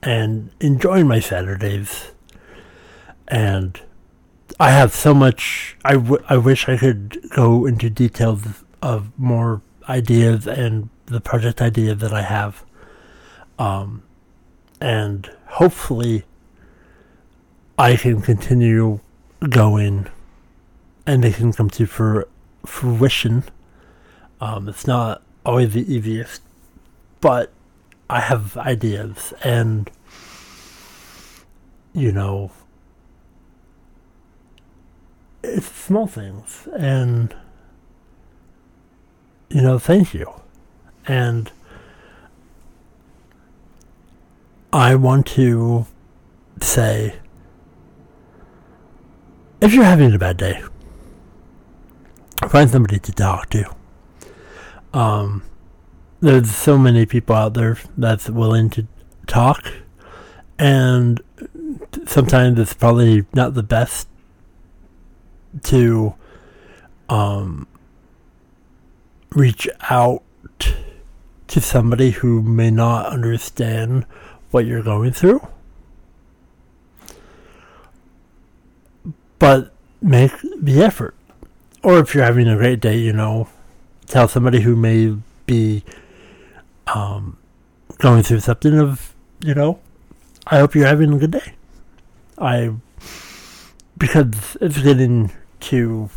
and 0.01 0.51
enjoying 0.59 1.07
my 1.07 1.19
Saturdays. 1.19 2.11
And 3.27 3.79
I 4.59 4.71
have 4.71 4.93
so 4.93 5.13
much. 5.13 5.77
I, 5.85 5.93
w- 5.93 6.23
I 6.29 6.37
wish 6.37 6.67
I 6.67 6.77
could 6.77 7.29
go 7.29 7.65
into 7.65 7.89
details 7.89 8.43
of 8.81 9.17
more 9.17 9.61
ideas 9.87 10.47
and 10.47 10.89
the 11.05 11.21
project 11.21 11.61
idea 11.61 11.95
that 11.95 12.13
I 12.13 12.21
have. 12.23 12.63
Um, 13.59 14.03
and 14.81 15.29
hopefully 15.45 16.23
I 17.77 17.95
can 17.95 18.21
continue 18.21 18.99
going 19.47 20.07
and 21.05 21.23
they 21.23 21.31
can 21.31 21.53
come 21.53 21.69
to 21.69 22.25
fruition. 22.65 23.43
Um, 24.39 24.67
it's 24.67 24.87
not 24.87 25.21
always 25.45 25.73
the 25.73 25.93
easiest, 25.93 26.41
but 27.21 27.51
I 28.09 28.19
have 28.19 28.57
ideas 28.57 29.33
and 29.43 29.89
you 31.93 32.11
know 32.11 32.51
it's 35.43 35.67
small 35.67 36.07
things 36.07 36.67
and 36.77 37.35
you 39.49 39.61
know 39.61 39.77
thank 39.79 40.13
you 40.13 40.29
and 41.07 41.51
I 44.73 44.95
want 44.95 45.25
to 45.27 45.85
say 46.61 47.15
if 49.59 49.73
you're 49.73 49.83
having 49.83 50.13
a 50.13 50.19
bad 50.19 50.37
day 50.37 50.63
find 52.47 52.69
somebody 52.69 52.99
to 52.99 53.11
talk 53.11 53.49
to. 53.49 53.75
Um 54.93 55.43
there's 56.19 56.51
so 56.51 56.77
many 56.77 57.05
people 57.05 57.35
out 57.35 57.55
there 57.55 57.77
that's 57.97 58.29
willing 58.29 58.69
to 58.71 58.87
talk 59.25 59.71
and 60.59 61.19
sometimes 62.05 62.59
it's 62.59 62.73
probably 62.73 63.25
not 63.33 63.55
the 63.55 63.63
best 63.63 64.07
to 65.63 66.13
um, 67.09 67.67
reach 69.31 69.67
out 69.89 70.23
to 71.47 71.59
somebody 71.59 72.11
who 72.11 72.41
may 72.41 72.71
not 72.71 73.07
understand 73.07 74.05
what 74.51 74.65
you're 74.65 74.83
going 74.83 75.11
through. 75.11 75.45
But 79.39 79.73
make 80.01 80.33
the 80.59 80.83
effort. 80.83 81.15
Or 81.83 81.99
if 81.99 82.13
you're 82.13 82.23
having 82.23 82.47
a 82.47 82.55
great 82.55 82.79
day, 82.79 82.97
you 82.97 83.11
know, 83.11 83.47
tell 84.05 84.27
somebody 84.27 84.61
who 84.61 84.75
may 84.75 85.17
be 85.47 85.83
um, 86.93 87.37
going 87.97 88.23
through 88.23 88.41
something 88.41 88.77
of, 88.77 89.15
you 89.43 89.55
know, 89.55 89.79
I 90.45 90.59
hope 90.59 90.75
you're 90.75 90.85
having 90.85 91.13
a 91.13 91.17
good 91.17 91.31
day. 91.31 91.53
I, 92.37 92.71
because 93.97 94.57
it's 94.59 94.81
getting 94.81 95.31
to, 95.61 96.09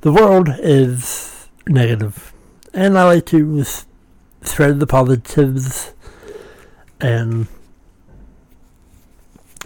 the 0.00 0.12
world 0.12 0.48
is 0.58 1.48
negative, 1.66 2.32
and 2.72 2.98
I 2.98 3.04
like 3.04 3.26
to 3.26 3.64
spread 4.46 4.80
the 4.80 4.86
positives 4.86 5.92
and, 7.00 7.46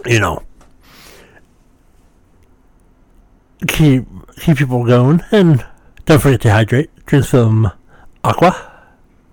you 0.05 0.19
know, 0.19 0.43
keep 3.67 4.05
keep 4.37 4.57
people 4.57 4.85
going 4.85 5.21
and 5.31 5.65
don't 6.05 6.21
forget 6.21 6.41
to 6.41 6.51
hydrate. 6.51 6.89
Drink 7.05 7.25
some 7.25 7.71
aqua, 8.23 8.71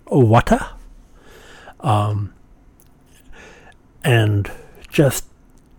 water, 0.07 0.61
um, 1.81 2.33
and 4.05 4.51
just 4.89 5.27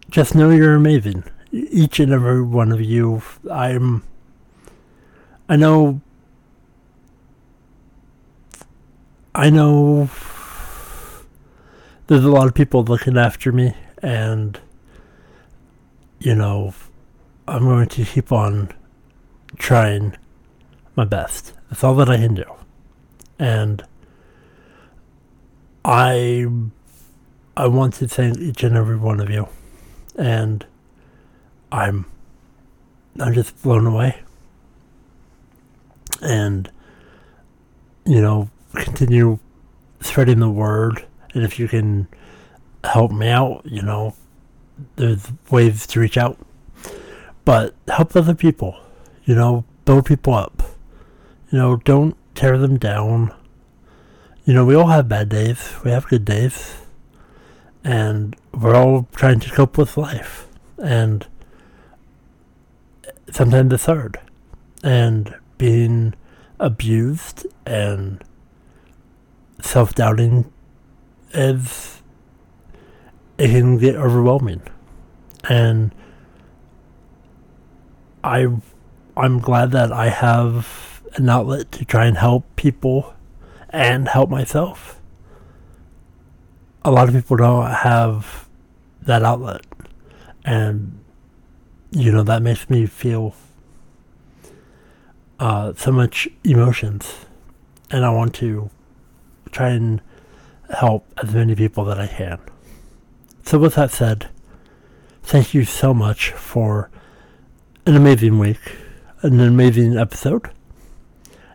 just 0.10 0.36
know 0.36 0.50
you're 0.50 0.76
amazing. 0.76 1.24
Each 1.52 2.00
and 2.00 2.12
every 2.12 2.44
one 2.44 2.72
of 2.72 2.82
you. 2.82 3.22
I'm. 3.52 4.04
I 5.50 5.56
know. 5.56 6.02
I 9.38 9.52
know. 9.52 10.10
There's 12.08 12.26
a 12.26 12.30
lot 12.30 12.48
of 12.48 12.56
people 12.56 12.84
looking 12.84 13.20
after 13.20 13.52
me, 13.52 13.76
and 14.02 14.60
you 16.18 16.34
know, 16.34 16.74
I'm 17.48 17.66
going 17.66 17.88
to 17.88 18.04
keep 18.04 18.32
on 18.32 18.74
trying 19.60 20.18
my 20.96 21.06
best. 21.06 21.54
That's 21.70 21.84
all 21.84 21.94
that 21.98 22.10
I 22.10 22.18
can 22.18 22.34
do. 22.34 22.52
And 23.38 23.86
I 25.86 26.48
I 27.56 27.68
want 27.68 27.94
to 27.96 28.08
thank 28.08 28.40
each 28.40 28.64
and 28.64 28.76
every 28.76 28.98
one 28.98 29.20
of 29.20 29.30
you. 29.30 29.50
And 30.18 30.66
I'm 31.72 32.08
I'm 33.20 33.36
just 33.36 33.62
blown 33.62 33.86
away. 33.86 34.20
And 36.24 36.72
you 38.04 38.20
know, 38.20 38.50
continue 38.78 39.40
spreading 40.00 40.40
the 40.40 40.50
word 40.50 41.06
and 41.34 41.44
if 41.44 41.60
you 41.60 41.68
can 41.68 42.08
help 42.84 43.12
me 43.12 43.30
out, 43.30 43.62
you 43.66 43.82
know, 43.82 44.16
there's 44.96 45.32
ways 45.52 45.86
to 45.88 46.00
reach 46.00 46.18
out. 46.18 46.38
But 47.46 47.76
help 47.88 48.16
other 48.16 48.36
people. 48.36 48.80
You 49.26 49.36
know, 49.36 49.66
build 49.86 50.06
people 50.06 50.34
up. 50.34 50.64
You 51.52 51.60
know, 51.60 51.76
don't 51.78 52.16
tear 52.34 52.58
them 52.58 52.78
down. 52.78 53.34
You 54.46 54.54
know, 54.54 54.66
we 54.66 54.76
all 54.76 54.88
have 54.88 55.10
bad 55.10 55.30
days. 55.30 55.76
We 55.84 55.92
have 55.92 56.08
good 56.08 56.26
days. 56.26 56.78
And 57.84 58.36
we're 58.52 58.76
all 58.76 59.08
trying 59.16 59.40
to 59.42 59.52
cope 59.52 59.78
with 59.78 59.98
life. 59.98 60.48
And 60.78 61.28
sometimes 63.32 63.74
it's 63.74 63.86
hard. 63.86 64.20
And 64.84 65.36
being 65.58 66.14
abused 66.60 67.46
and 67.66 68.24
self 69.62 69.96
doubting 69.96 70.52
is 71.34 72.02
it 73.38 73.50
can 73.50 73.78
get 73.78 73.96
overwhelming. 73.96 74.62
And 75.50 75.94
I 78.24 78.48
I'm 79.16 79.40
glad 79.40 79.72
that 79.72 79.92
I 79.92 80.10
have 80.10 81.02
an 81.16 81.30
outlet 81.30 81.72
to 81.74 81.86
try 81.86 82.06
and 82.06 82.18
help 82.18 82.44
people 82.56 83.16
and 83.70 84.08
help 84.08 84.30
myself. 84.30 85.02
A 86.84 86.92
lot 86.92 87.08
of 87.08 87.16
people 87.16 87.38
don't 87.38 87.72
have 87.72 88.48
that 89.02 89.24
outlet. 89.24 89.66
And, 90.46 91.00
you 91.92 92.12
know, 92.12 92.24
that 92.24 92.42
makes 92.42 92.70
me 92.70 92.86
feel 92.86 93.36
uh, 95.40 95.74
so 95.76 95.92
much 95.92 96.28
emotions. 96.44 97.26
And 97.90 98.06
I 98.06 98.10
want 98.10 98.34
to 98.36 98.70
try 99.48 99.70
and 99.70 100.02
help 100.76 101.06
as 101.22 101.34
many 101.34 101.56
people 101.56 101.86
that 101.86 102.00
I 102.00 102.08
can. 102.08 102.40
So, 103.44 103.58
with 103.60 103.76
that 103.76 103.92
said, 103.92 104.30
thank 105.24 105.54
you 105.54 105.64
so 105.64 105.94
much 105.94 106.32
for 106.32 106.90
an 107.86 107.96
amazing 107.96 108.40
week, 108.40 108.60
an 109.22 109.40
amazing 109.40 109.98
episode. 109.98 110.50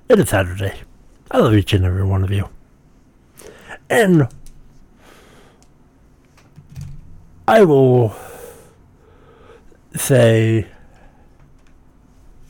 It 0.09 0.19
is 0.19 0.31
Saturday. 0.31 0.81
I 1.31 1.39
love 1.39 1.55
each 1.55 1.73
and 1.73 1.85
every 1.85 2.05
one 2.05 2.25
of 2.25 2.31
you. 2.31 2.49
And 3.89 4.29
I 7.47 7.65
will 7.65 8.15
say, 9.95 10.67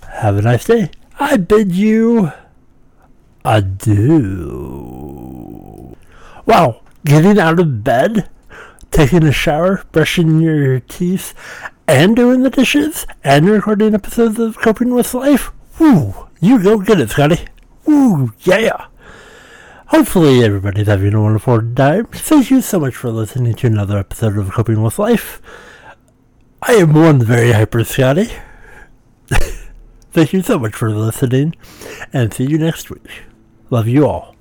have 0.09 0.37
a 0.37 0.43
nice 0.43 0.65
day. 0.65 0.91
I 1.19 1.37
bid 1.37 1.73
you 1.73 2.31
adieu. 3.45 4.92
Wow, 6.45 6.81
getting 7.05 7.39
out 7.39 7.61
of 7.61 7.85
bed, 7.85 8.29
taking 8.91 9.23
a 9.23 9.33
shower, 9.33 9.85
brushing 9.93 10.41
your 10.41 10.81
teeth, 10.81 11.35
and 11.87 12.17
doing 12.17 12.43
the 12.43 12.51
dishes, 12.51 13.07
and 13.23 13.49
recording 13.49 13.95
episodes 13.95 14.41
of 14.41 14.59
Coping 14.59 14.93
with 14.93 15.15
Life. 15.15 15.53
Woo, 15.79 16.29
you 16.41 16.61
go 16.61 16.79
get 16.79 16.99
it, 16.99 17.11
Scotty. 17.11 17.47
Woo, 17.87 18.33
yeah. 18.41 18.87
Hopefully 19.87 20.43
everybody's 20.43 20.89
having 20.89 21.15
a 21.15 21.23
wonderful 21.23 21.63
time. 21.75 22.07
Thank 22.07 22.51
you 22.51 22.61
so 22.61 22.81
much 22.81 22.97
for 22.97 23.11
listening 23.11 23.55
to 23.55 23.67
another 23.69 23.99
episode 23.99 24.37
of 24.37 24.51
Coping 24.51 24.83
with 24.83 24.99
Life. 24.99 25.41
I 26.61 26.73
am 26.73 26.93
one 26.93 27.23
very 27.23 27.53
hyper 27.53 27.85
Scotty. 27.85 28.31
Thank 30.11 30.33
you 30.33 30.43
so 30.43 30.59
much 30.59 30.75
for 30.75 30.91
listening, 30.91 31.55
and 32.13 32.35
see 32.35 32.47
you 32.47 32.59
next 32.59 32.91
week. 32.91 33.23
Love 33.71 33.87
you 33.87 34.09
all. 34.09 34.32